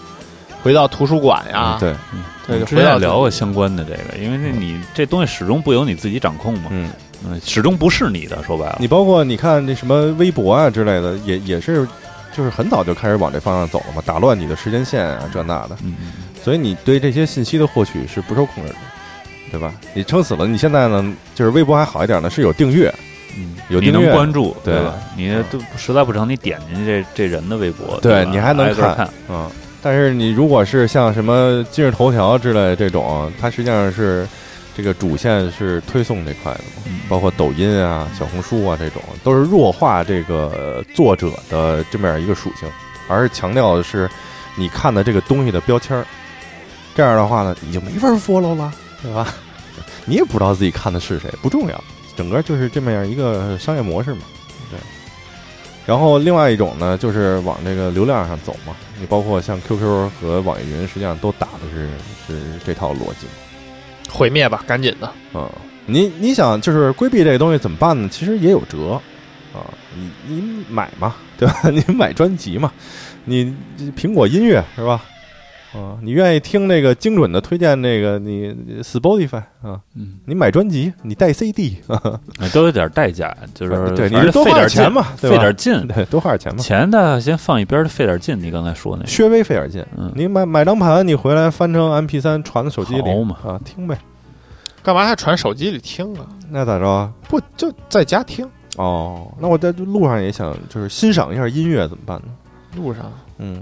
[0.62, 6.90] 回到图书馆呀，嗯对，对，我之前聊过相关的这个，因为这你这东西始终不由你自己掌控嘛，嗯，
[7.28, 8.78] 嗯，始终不是你的，说白了。
[8.80, 11.88] 你包括你看那什么微博啊之类的，也也是。
[12.32, 16.12] 就是很早就开始往这方向走了嘛，打乱你的时间线啊，这那的，嗯，嗯
[16.42, 18.76] 所以你对这些信息的获取是不受控制的，
[19.52, 19.74] 对吧？
[19.96, 22.94] 你撑死了，你现在呢，就是微博还好一点呢，是有订阅，
[23.70, 24.96] 嗯，你能关注，对吧？
[25.16, 29.10] 你都实在不成，你点进去这这人的微博，对你还能看。
[29.30, 29.50] 嗯，
[29.82, 34.28] 但是你如果是像什么今日头条之类这种，它实际上是
[34.76, 36.62] 这个主线是推送这块的
[37.08, 42.70] 包括抖音啊、小红书啊这种，都是弱化这个作者的这么样一个属性，
[43.08, 44.10] 而是强调的是
[44.56, 46.06] 你看的这个东西的标签儿。
[46.96, 49.34] 这样的话呢，你就没法 follow 了，对吧？
[50.06, 51.84] 你也不知道自己看的是谁，不重要，
[52.20, 54.24] 整个就是这么样一个商业模式嘛。
[54.70, 54.78] 对。
[55.86, 58.76] 然后另外一种呢，就是往这个流量上走嘛。
[59.00, 61.88] 你包括像 QQ 和网易云，实际上都打的是
[62.28, 63.26] 是这套逻辑。
[64.10, 65.10] 毁灭吧，赶紧的。
[65.34, 65.50] 嗯，
[65.86, 68.10] 你你想就是规避这个东西怎么办呢？
[68.12, 69.02] 其实也有辙
[69.54, 69.64] 啊，
[69.96, 71.62] 你你买嘛，对吧？
[71.72, 72.70] 你买专辑嘛，
[73.24, 75.02] 你你苹果音乐是吧？
[75.74, 79.80] 啊，你愿意听那个精准的推荐那个你你 Spotify 啊？
[79.96, 86.62] 嗯，你买专辑，你带 CD，啊那都有点代价，就是对，你反正是多花点钱嘛，费吧点劲，对，多花点钱嘛。
[86.62, 88.40] 钱的先放一边儿，费点劲。
[88.40, 93.98] 你刚才说那个，稍微费点劲，嗯你买买张盘，你回来翻成 MP 三传到手机里嘛啊，听呗。
[94.82, 96.26] 干嘛还传手机里听啊？
[96.50, 97.12] 那咋着啊？
[97.28, 98.50] 不就在家听？
[98.78, 102.28] 哦，那我在路上也想就是欣赏一下音乐，怎么办呢？
[102.78, 103.62] 路上嗯，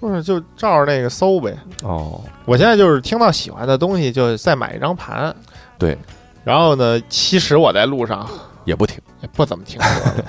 [0.00, 1.56] 路上就照着那个搜呗。
[1.82, 5.34] 哦，我现在就是听到喜欢的东西，就再买一张盘。
[5.78, 5.96] 对，
[6.44, 8.28] 然后呢，其实我在路上
[8.64, 9.00] 也不听。
[9.22, 10.24] 也不怎么听歌了。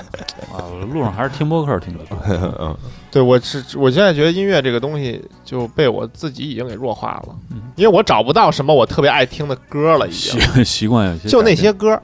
[0.51, 2.17] 啊，我路上还是听播客听的多。
[2.59, 2.75] 嗯，
[3.09, 11.97] 对我是，我现在觉得音乐这个东西就被我自己已经给弱化了，嗯因为我找不到什么我特别爱听的歌了，已习经习惯有些就那些歌，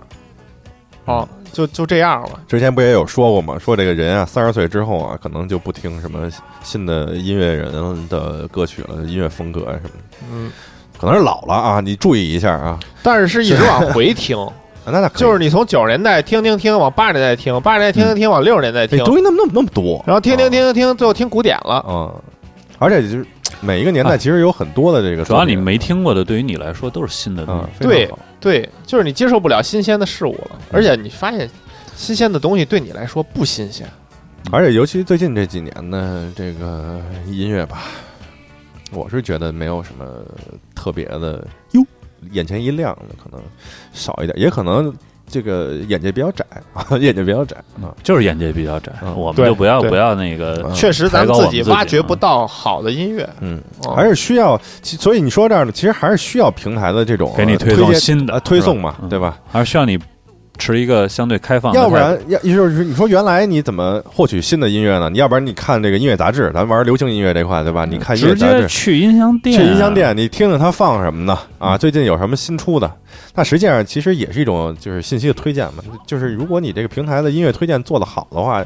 [1.03, 1.27] 哦，
[1.57, 2.39] 就就这样了。
[2.47, 3.57] 之前不也有说过吗？
[3.57, 6.29] 说这个人啊，三十岁之后啊，可能就不听什么
[6.61, 10.51] 新的音乐人的歌曲了，音乐风格啊什么的，嗯，
[10.99, 12.79] 可能是老了啊，你注意一下啊。
[13.01, 14.53] 但是是一直往回 听，啊
[14.85, 21.83] 那那就是你从九十年代听听听，往八十年代听，八十年代听听听，往六十年代听这，东西那么那么那么多，然后听听啊听听听，最后听古典了。
[21.89, 22.13] 嗯，
[22.77, 23.25] 而且就是
[23.61, 31.49] 每一个年代啊其实有很多的这个主要你没听过的，对于你来说都是新的东嗯西。，非常对好对，就是你接受不了新鲜的事物了，而且你发现
[31.95, 33.87] 新鲜的东西对你来说不新鲜。
[34.51, 37.83] 而且尤其最近这几年呢，这个音乐吧，
[38.91, 40.05] 我是觉得没有什么
[40.73, 41.83] 特别的哟，
[42.31, 43.41] 眼前一亮的可能
[43.91, 44.95] 少一点，也可能
[45.29, 47.93] 这个眼界比较窄啊， 眼界比较窄啊。
[48.03, 50.73] 就是眼界比较窄，嗯我们就不要不要那个嗯。
[50.73, 59.37] 确实，咱们自己挖掘啊不到好的音乐，嗯，哦还是需要，其所以你说这儿呢，其实还是需要平台的这种给你推送新的呃推送嘛对吧？
[59.51, 59.97] 还是需要你
[60.57, 65.09] 持一个相对开放的，要不然要就是你说原来你怎么获取新的音乐呢？
[65.09, 67.85] 你要不然你看这个音乐杂志，咱玩流行音乐这块，对吧？
[67.85, 68.61] 你看音乐杂志。
[68.61, 71.37] 接去音像店，去音像店，你听听他放什么呢？
[71.59, 72.91] 啊，最近有什么新出的？
[73.33, 75.83] 那实际上其实也是一种就是信息的推荐嘛。
[76.05, 78.65] 就是如果你这个平台的音乐推荐做得好的话，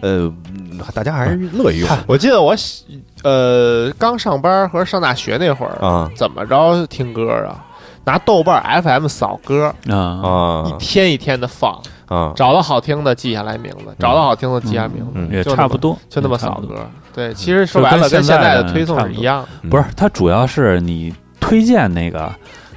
[0.00, 2.84] 呃，嗯大家还是乐意用我记得我喜
[3.22, 7.64] 呃刚上班和上大学那会儿，啊怎么着听歌啊？
[8.04, 9.96] 拿豆瓣 FM 扫歌，啊。
[9.96, 12.32] 啊一天一天的放，啊！
[12.36, 15.30] 找到好听的记下来名字，找到好听的记下名字，嗯。
[15.32, 16.76] 也就那么差不多，就那么也差不多。
[16.76, 16.90] 扫歌。
[17.14, 19.42] 对，其实说白了就跟跟现在现在的的推送差不是一样。
[19.42, 19.48] 的。
[19.62, 19.70] 嗯。
[19.70, 22.32] 不是，它主要是你推荐那个，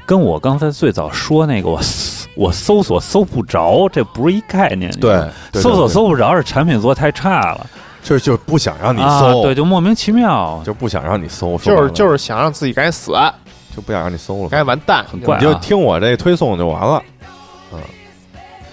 [0.06, 4.92] 跟我刚才最早说那个，我搜我搜索搜不着，这不是一概念。
[4.92, 7.66] 你知道对吗，搜索搜不着是产品做太差了，
[8.04, 13.14] 就是就是不想让你啊搜，对，就莫名其妙，就不想让你搜，说就是白了就是想让自己赶紧死，
[13.78, 17.02] 就不想让你搜了，该完蛋，很怪啊你就听我这推送就完了。
[17.72, 17.80] 嗯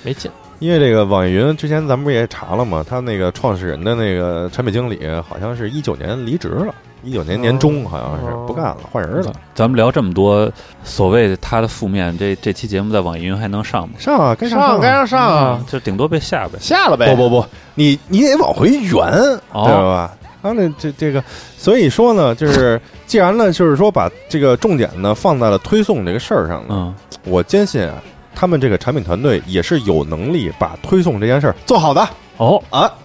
[0.03, 0.31] 没劲。
[0.61, 2.83] 因为这个网易云之前咱们不也查了吗？
[2.89, 4.99] 他那个创始人的那个产品经理
[5.29, 9.33] 好像是一九年离职了，一九年年中好像是哦不干了，换人了。
[9.55, 10.51] 咱们聊这么多
[10.85, 13.97] 所谓他的负面，这这期节目在网易云还能上吗？
[13.99, 16.59] 上啊，该上上该啊上上啊，就顶多被下呗。
[16.61, 17.15] 下了呗。
[17.15, 19.05] 不不不，你你得往回圆，
[19.53, 20.17] 哦对吧？
[20.45, 21.25] 他那这这个，
[21.57, 27.95] 所以说呢，就是既然呢，就是说把这个重点呢放在了推送这个事儿上呢，嗯，我坚信啊，
[28.35, 32.93] 他们这个产品团队也是有能力把推送这件事儿做好的哦，啊。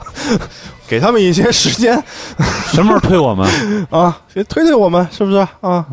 [0.86, 1.94] 给他们一些时间
[2.74, 3.48] 什么时候推我们？
[3.92, 5.86] 啊，推推我们是不是啊？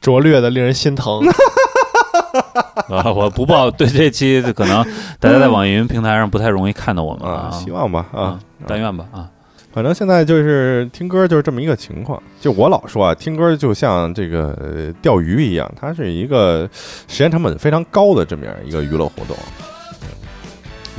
[0.00, 1.20] 拙劣的令人心疼。
[2.88, 4.82] 啊，我不报，对这期可能
[5.20, 9.28] 大家在网易云平台上不太容易看到我们啊，啊，希望吧啊啊，，但愿吧啊。
[9.72, 12.22] 反正现在就是听歌就是这么一个情况。
[12.40, 16.68] 就我老说啊，听歌就像这个呃钓鱼一样，它是一个
[17.08, 19.36] 时间成本非常高的这么样一个娱乐活动。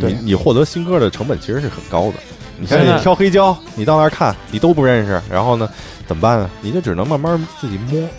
[0.01, 2.13] 对你你获得新歌的成本其实是很高的。
[2.57, 5.69] 你看你挑黑胶，你到那儿看，你都不认识，然后呢，
[6.07, 6.49] 怎么办呢？
[6.61, 8.09] 你就只能慢慢自己摸。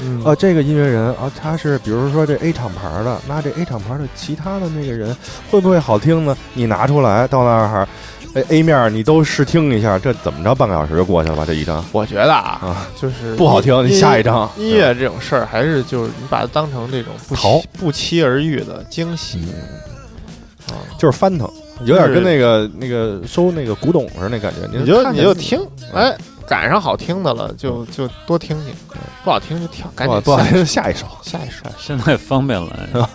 [0.00, 5.16] 嗯啊，这个音乐人啊，他是比如说这 A 厂牌的，那这 A 厂牌的其他的那个人
[5.50, 6.36] 会不会好听呢？
[6.54, 7.88] 你拿出来到那儿，
[8.34, 11.44] 哎 A 面你都试听一下，这怎么着半个小时就过去了吧？
[11.46, 17.34] 这一张我觉得啊，啊，就是不好听，你下一张音乐这种事儿，还是就是你把它当成这种不
[17.78, 19.38] 不期而遇的惊喜
[20.68, 20.76] 啊。
[20.98, 21.48] 就是翻腾，
[21.84, 24.68] 有点跟那个那个收那个古董似的那感觉。
[24.70, 25.60] 你就看见你就听，
[25.94, 26.14] 哎，
[26.48, 28.74] 赶上好听的了，就就多听听；
[29.22, 31.64] 不好听就跳，赶紧不好听，就下一首下一首。
[31.78, 33.08] 现在方便了，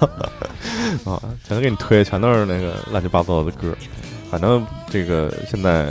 [1.04, 3.76] 啊，全都给你推，全都是那个乱七八糟的歌。
[4.30, 5.90] 反正这个现在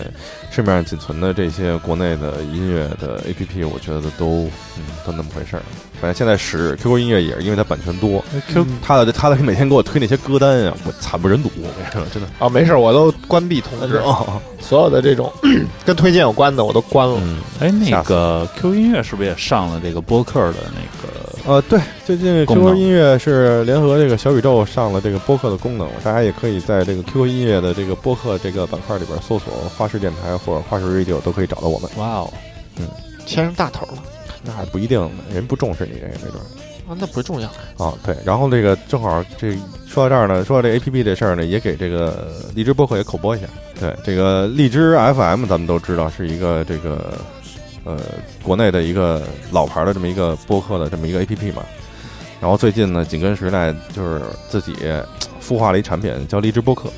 [0.50, 5.62] 市面上仅存的这些国内的音乐的 APP，我觉得都嗯都那么回事儿。
[6.02, 12.28] 反正现在使 QQ 音乐也是因为它版权多，Q 他的他的每天给我推那些歌单啊，我惨不忍睹，我跟你说，真的。
[12.40, 15.32] 啊，没事，我都关闭通知，哦，所有的这种
[15.86, 17.20] 跟推荐有关的我都关了。
[17.22, 21.54] 嗯，哎，那个 QQ 音乐是不是也上了这个播客的那个？
[21.54, 31.88] 呃，对，最近 QQ 音乐是联合这个小宇宙上了这个播客的功能，大家也可以在这个 QQ 音乐的这个播客这个板块里边搜索“花式电台”或者“花式 radio” 都可以找到我们。
[31.96, 32.32] 哇哦，
[32.80, 32.88] 嗯
[33.24, 34.02] 牵上大头了
[34.42, 36.46] 那还不一定呢，人不重视你这个没准儿。
[36.88, 37.48] 啊，那不重要。
[37.78, 43.46] 啊，对，然后这个正好这说到这儿呢，说到这 A P P 这事儿呢，也给这个荔枝播客也口播一下。
[43.78, 47.14] 对，这个荔枝 F M 咱们都知道是一个这个
[47.84, 48.00] 呃
[48.42, 49.22] 国内的一个
[49.52, 51.62] 老牌的这么一个播客的这么一个 A P P 嘛。
[52.40, 54.74] 然后最近呢，紧跟时代就是自己
[55.40, 56.90] 孵化了一产品叫荔枝播客，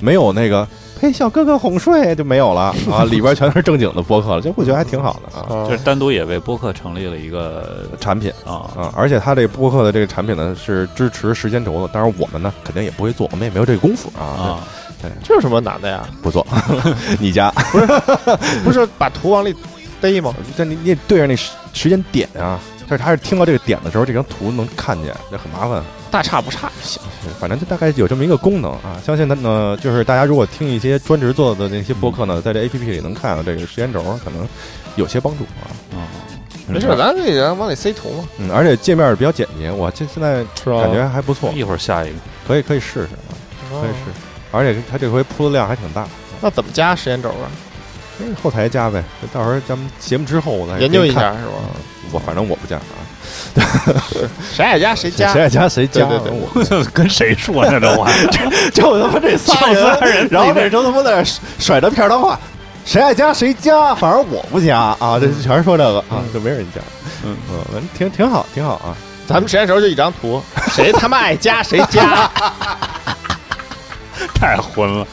[0.00, 0.66] 没有那个
[1.00, 5.46] 陪小哥哥哄睡就没有了 啊，里边全是正经的播客了，这我觉得还挺好的啊。
[5.48, 14.60] 啊就是单独也为播客成立了一个产品啊，啊，而且它这播客的这个产品呢是支持时间轴的，当然我们呢肯定也不会做，我们也没有这个功夫啊，
[15.00, 16.06] 对，这有什么难的呀？
[16.22, 16.46] 不做。
[17.18, 17.86] 你家，不是
[18.64, 19.54] 不是把图往里
[20.02, 20.34] 逮吗？
[20.54, 25.82] 但你你得对着那时时间点啊，但是他是听到这个点的时候，这张图能看见，这很麻烦。
[26.10, 27.00] 大差不差就行。
[27.38, 34.46] 反正就大概有这么一个功能啊，相信它呢，就是大家如果听一些专职做的那些播客呢，在这 A P P 里能看到这个时间轴，可能
[34.96, 35.70] 有些帮助啊。
[35.96, 36.08] 啊，
[36.66, 40.82] 没事，咱这个往里塞图嘛，嗯，而且界面比较简洁，我这现在是吧？
[40.82, 43.32] 感觉还不错，一会儿下一个，可以可以试试啊，
[43.70, 44.20] 可以试试。
[44.52, 46.06] 而且它这回铺的量还挺大，
[46.40, 47.48] 那怎么加时间轴啊？
[48.22, 49.02] 嗯后台加呗，
[49.32, 51.52] 到时候咱们节目之后我再研究一下是吧？
[52.12, 53.00] 我反正我不加啊，
[54.52, 57.78] 谁爱加谁加谁，爱加谁加，对对对 我跟谁说呢？
[57.80, 58.10] 这话
[58.72, 62.38] 就他妈这仨就仨人然后这时候他妈在那甩甩着片儿的话，
[62.84, 66.80] 谁爱加谁加，反正我不加啊，这全是说这个啊，就没人加，
[67.24, 67.36] 嗯
[67.74, 68.96] 嗯，挺挺好，挺好啊。
[69.26, 72.28] 咱们实验时候就一张图，谁他妈爱加谁加
[74.34, 75.06] 太混了。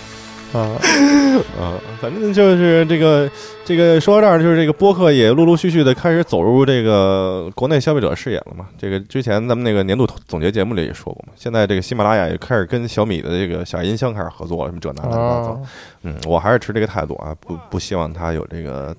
[0.53, 0.79] 啊！
[1.59, 3.29] 啊，反正就是这个
[3.65, 8.67] 这个说到这儿，就是这个播客也陆陆续续的开始走入这个国内消费者视野了嘛。
[8.77, 15.49] 这个之前咱们那个年度总结节目里也说过嘛，现在这个喜马拉雅也开始跟小米的这个小音箱开始合作了，什么这那乱七八糟。
[15.51, 15.61] 哦
[16.03, 18.95] 嗯，我还是持这个态度啊，不不希望它有这个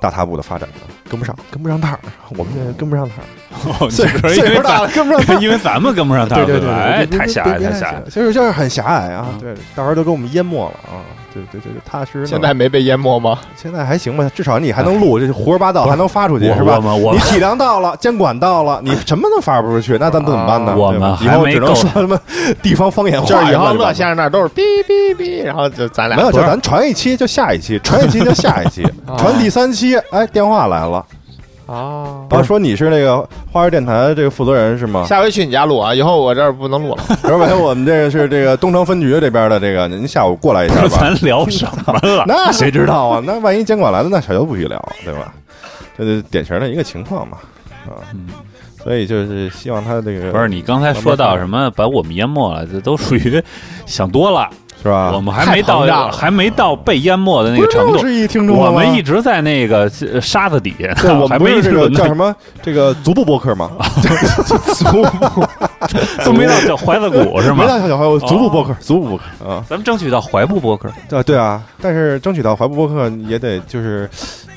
[0.00, 1.98] 大踏步的发展的，跟不上，跟不上趟儿，
[2.36, 3.18] 我们这跟不上趟
[3.80, 5.40] 儿， 岁数岁数大了，跟不上趟儿。
[5.42, 8.02] 因为咱们跟不上趟，对对对，哎，对太狭隘，太狭隘。
[8.10, 12.26] 就是就是很狭隘啊，嗯对，到时候都给我们淹没了啊，对对对对，踏实。
[12.26, 13.38] 现在没被淹没吗？
[13.56, 16.78] 现在还行吧，至少你还能录，这胡说八道还能发出去是吧
[17.12, 20.72] 你体量到了，监管到了，你什么都发不出去，那咱怎么办呢？
[20.72, 22.18] 啊我对吧们以后只能说什么
[22.62, 28.86] 地方方言话，就是以后乐先生那儿都是哔哔哔，然后就咱俩没有，就咱传一期就下一期，传一期就下一期，
[29.16, 31.04] 传第三期，哎，电话来了，
[31.66, 32.26] 啊。
[32.30, 35.04] 啊，说你是那个花儿电台这个负责人是吗？
[35.04, 37.02] 下回去你家录啊，以后我这儿不能录了。
[37.24, 40.88] 而且我们这个是这个东城分局这边的这个，您下午过来一下吧。
[41.00, 42.24] 咱聊什么了？
[42.28, 43.22] 那谁知道啊？
[43.24, 45.32] 那万一监管来了，那谁都不许聊，对吧？
[45.96, 47.38] 这是典型的一个情况嘛，
[47.86, 48.28] 啊，嗯
[48.80, 53.42] 所以就是希望他这个不是你刚才说到什么把我们淹没了，这都属于
[53.84, 54.48] 想多了。
[54.82, 55.10] 是吧？
[55.12, 57.98] 我们还没到，还没到被淹没的那个程度。
[57.98, 63.70] 是是一听众我们一直在那个呃沙子底下，对， 我们不是这个叫什么这个足部播客吗？
[66.24, 67.66] 都没到叫怀子骨是吗没？
[67.66, 70.90] 到小小怀，足部播客，足部播客啊，咱们争取到怀部播客。
[71.08, 74.08] 对对啊，但是争取到怀部播客也得就是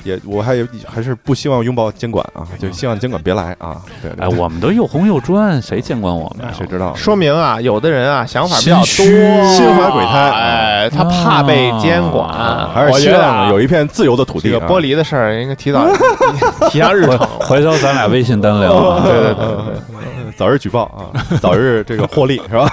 [0.04, 3.76] 也我还有还是不希望拥抱监管啊，就希望监管别来啊。
[4.02, 6.52] 对，对哎，我们都又红又专，谁监管我们呀？
[6.56, 6.94] 谁知道？
[6.94, 14.52] 说明啊，有的人啊想法比较多，心虚心怀鬼胎哎，他怕被监管，啊还是希望有一片自由的土地啊。
[14.52, 15.86] 这个玻璃的事儿应该提早
[16.70, 17.18] 提上日程。
[17.40, 19.02] 回头咱俩微信单聊啊。
[19.06, 22.70] 对对对嗯，嗯早日举报啊，早日这个获利是吧？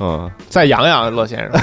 [0.00, 1.60] 嗯，再养养乐先生，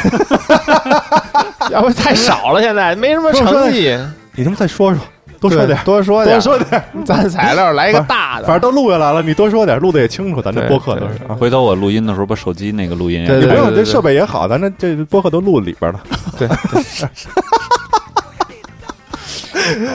[1.72, 3.98] 要不太少了，现在没什么成绩。
[4.40, 5.04] 你他妈再说说，
[5.42, 8.48] 多说点，多说点，多说点， 咱材料来一个大的。
[8.48, 11.36] 反正都录下来了，你多说点，录的也清楚，咱这播客都是啊。
[11.36, 16.00] 回头我录音的时候把手机那个录音你不用，这设备也好，咱这这播客都录里边了。
[16.40, 16.48] 对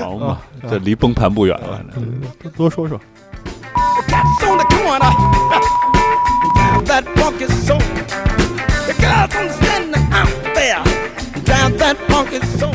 [0.03, 0.37] 好嘛，
[0.69, 1.81] 这离崩盘不远了。
[2.55, 3.01] 多说说.
[11.79, 12.74] That funky soul.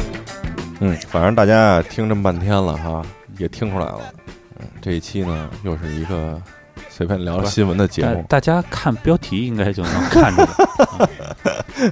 [0.80, 3.06] 嗯，反正大家听这么半天了哈，
[3.38, 4.02] 也听出来了。
[4.60, 6.42] 嗯，这一期呢，又是一个
[6.90, 8.16] 随便聊聊新闻的节目。
[8.30, 11.92] 大大家看标题应该就能看出来。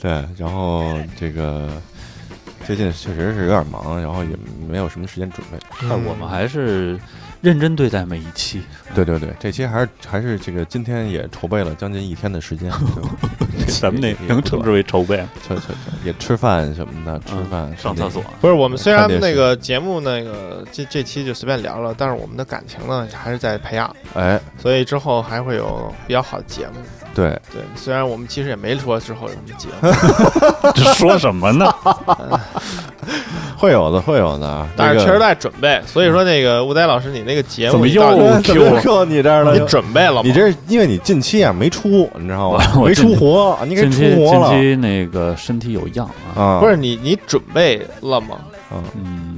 [0.00, 1.70] 对，然后这个
[2.66, 4.36] 最近确实是有点忙，然后也
[4.68, 5.58] 没有什么时间准备。
[5.88, 6.98] 但我们还是
[7.44, 8.62] 认真对待每一期。
[8.94, 12.72] 对对对，这期还是还是这个今天也筹备了将近一天的时间，
[13.80, 15.22] 咱们那能称之为筹备
[16.04, 18.24] 也吃饭什么的，吃饭、嗯上厕所。
[18.40, 26.74] 不是我们虽然那个节目那个这这期就随便聊了，但是我们的感情呢还是在培养，哎，所以之后还会有比较好的节目。
[27.14, 31.72] 对，对，虽然我们其实也没说之后有什么节目， 这说什么呢？
[33.56, 34.68] 会有的，会有的啊。
[34.76, 35.80] 这个但是确实在准备。
[35.86, 38.02] 所以说那个吴呆老师，你那个节目怎么又
[38.42, 39.56] 怎么说你这儿了？
[39.56, 40.22] 你准备了吗？
[40.24, 42.62] 你这是因为你近期啊没出，你知道吗？
[42.84, 46.06] 没出活，你给出近期近期那个身体有恙
[46.36, 46.42] 啊。
[46.42, 46.60] 啊！
[46.60, 48.36] 不是，你你准备了吗？
[48.96, 49.33] 嗯，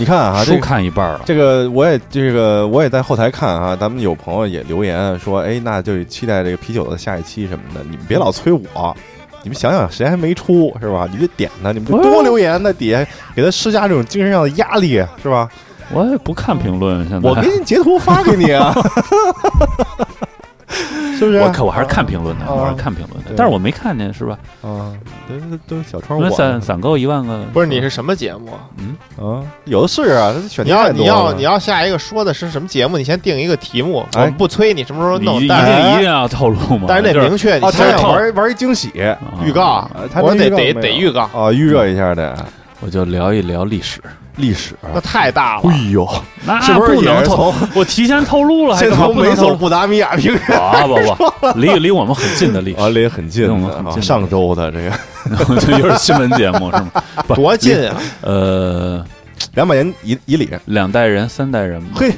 [0.00, 1.20] 你看啊，这书看一半了。
[1.26, 8.96] 这个我也这个我也在后台看啊，咱们有朋友也留言说，哎，那就期待这个啤酒的下一期什么的，你们别老催我。
[9.42, 11.06] 你们想想，谁还没出是吧？
[11.12, 15.46] 你就点他，你们就多留言在底下，给他施加这种精神上的压力，是吧？
[15.92, 18.72] 我也不看评论，现在我给你截图发给你啊，
[21.18, 21.38] 是不是？
[21.40, 24.38] 我可我还是看评论的，啊我还是看评论的，但是我没看见是吧？
[24.62, 24.94] 啊，
[25.28, 28.50] 都都都小窗因为我攒攒够一万个，不是，你是什么节目？
[28.78, 32.96] 嗯，啊，有的是啊，他选题你要你要你要下一个说的是什么节目？
[32.96, 36.86] 你先定一个题目，我不催你什么时候弄，你一定但是一定要透露嘛。
[36.88, 39.90] 但是得明确，你先透玩玩一惊喜啊预告
[40.22, 41.28] 我得得得预告。
[41.34, 42.36] 啊，预热一下的。
[42.82, 44.00] 我就聊一聊历史。
[44.40, 45.62] 历史，那太大了。
[45.70, 46.08] 哎呦，
[46.44, 50.94] 那是不是也能从我提前透露了，还先从美不能透露索不达米亚平原啊不
[51.52, 53.46] 不， 离离我们很近的历史啊，，离很近
[54.02, 56.90] 上周的这个 这又是新闻节目是吗？
[57.34, 57.96] 多近啊！
[58.22, 59.04] 呃，
[59.54, 62.12] 两百年以以里，两代人、三代人吧，嘿，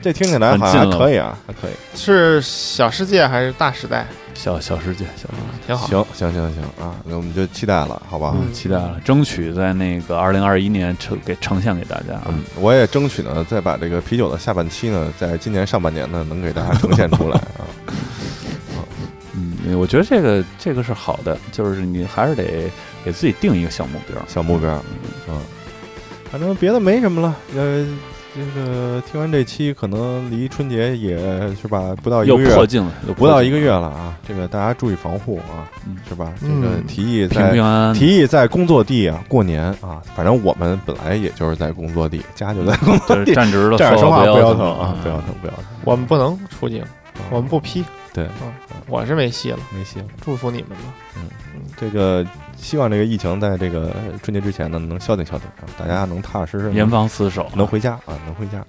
[0.00, 1.72] 这听起来好像还很近可以啊，还可以。
[1.96, 4.06] 是小世界还是大时代？
[4.38, 5.66] 小小世界，小世界。
[5.66, 5.88] 挺好。
[5.88, 8.36] 行行行行啊，那我们就期待了，好吧？
[8.36, 12.26] 嗯，期待了，争取在那个二零二一年呈给呈现给大家啊。
[12.28, 17.66] 嗯，我也争取呢，再把这个啤酒的下半期呢，在今年上半年呢，能给大家呈现出来啊。
[19.34, 22.70] 嗯，我觉得这个这个是好的，就是你还是得
[23.04, 24.16] 给自己定一个小目标。
[24.28, 24.80] 小目标，
[25.28, 25.36] 嗯，
[26.30, 27.36] 反正别的没什么了。
[27.56, 27.84] 呃，
[28.38, 31.18] 这个听完这期，可能离春节也
[31.56, 34.16] 是吧，不到一个月，破镜了，又不到一个个月了啊。
[34.26, 36.32] 这个大家注意防护啊，嗯是吧？
[36.40, 37.94] 这嗯个提议平在平安安。
[37.94, 43.34] 提议在工作地啊过年啊，反正我们本来也就是在工作地，家就在工作就是地。
[43.34, 45.64] 站直了，这样说话不不腰疼疼啊，不腰疼，不腰疼。
[45.84, 46.84] 我们不能出境，
[47.30, 47.84] 我们不批。
[48.12, 48.52] 对嗯，
[48.86, 49.58] 我是没戏了。
[49.72, 50.04] 没戏了。
[50.20, 50.94] 祝福你们吧。
[51.16, 51.28] 嗯
[51.76, 52.24] 这个
[52.60, 58.62] 希望这个疫情在这个春节之前呢能消停消停啊，大家能踏踏实实严防死守，能回家啊，能回家，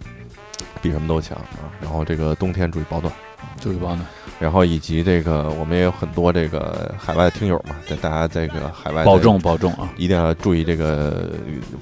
[0.82, 1.68] 比什么都强啊。
[1.82, 3.14] 然后这个冬天注意保暖，
[3.60, 4.00] 注意保暖，
[4.40, 9.90] 然后以及这个我们也有很多这个海外的听友嘛，在大家这个海外保重，保重啊！
[9.98, 11.30] 一定要注意这个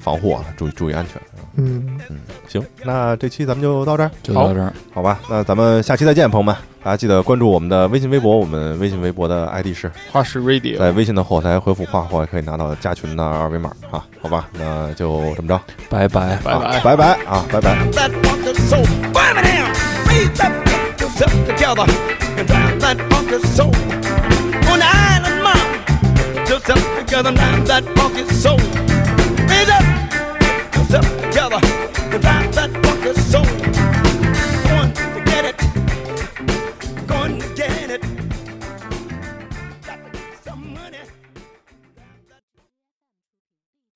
[0.00, 1.46] 防护啊，注意注意安全啊。
[1.56, 5.20] 嗯，嗯，行，那这期咱们就到这儿，就到这儿，好吧？
[5.28, 14.48] 那咱们下期再见，朋友们，大家记得关注我们的微信、微博，我们微信、微博的 ID 是花式 radio，在微信的后台回复“画画”，可以拿到加群的二维码啊，好吧？
[14.52, 16.34] 那就这么着，拜拜。
[16.34, 16.80] 啊拜拜。
[16.80, 17.76] 拜拜啊，拜拜。
[21.18, 21.84] Yourself together
[22.38, 23.74] and drive that funky soul.
[24.70, 28.77] On the island, mom, yourself together, and drive that funky soul.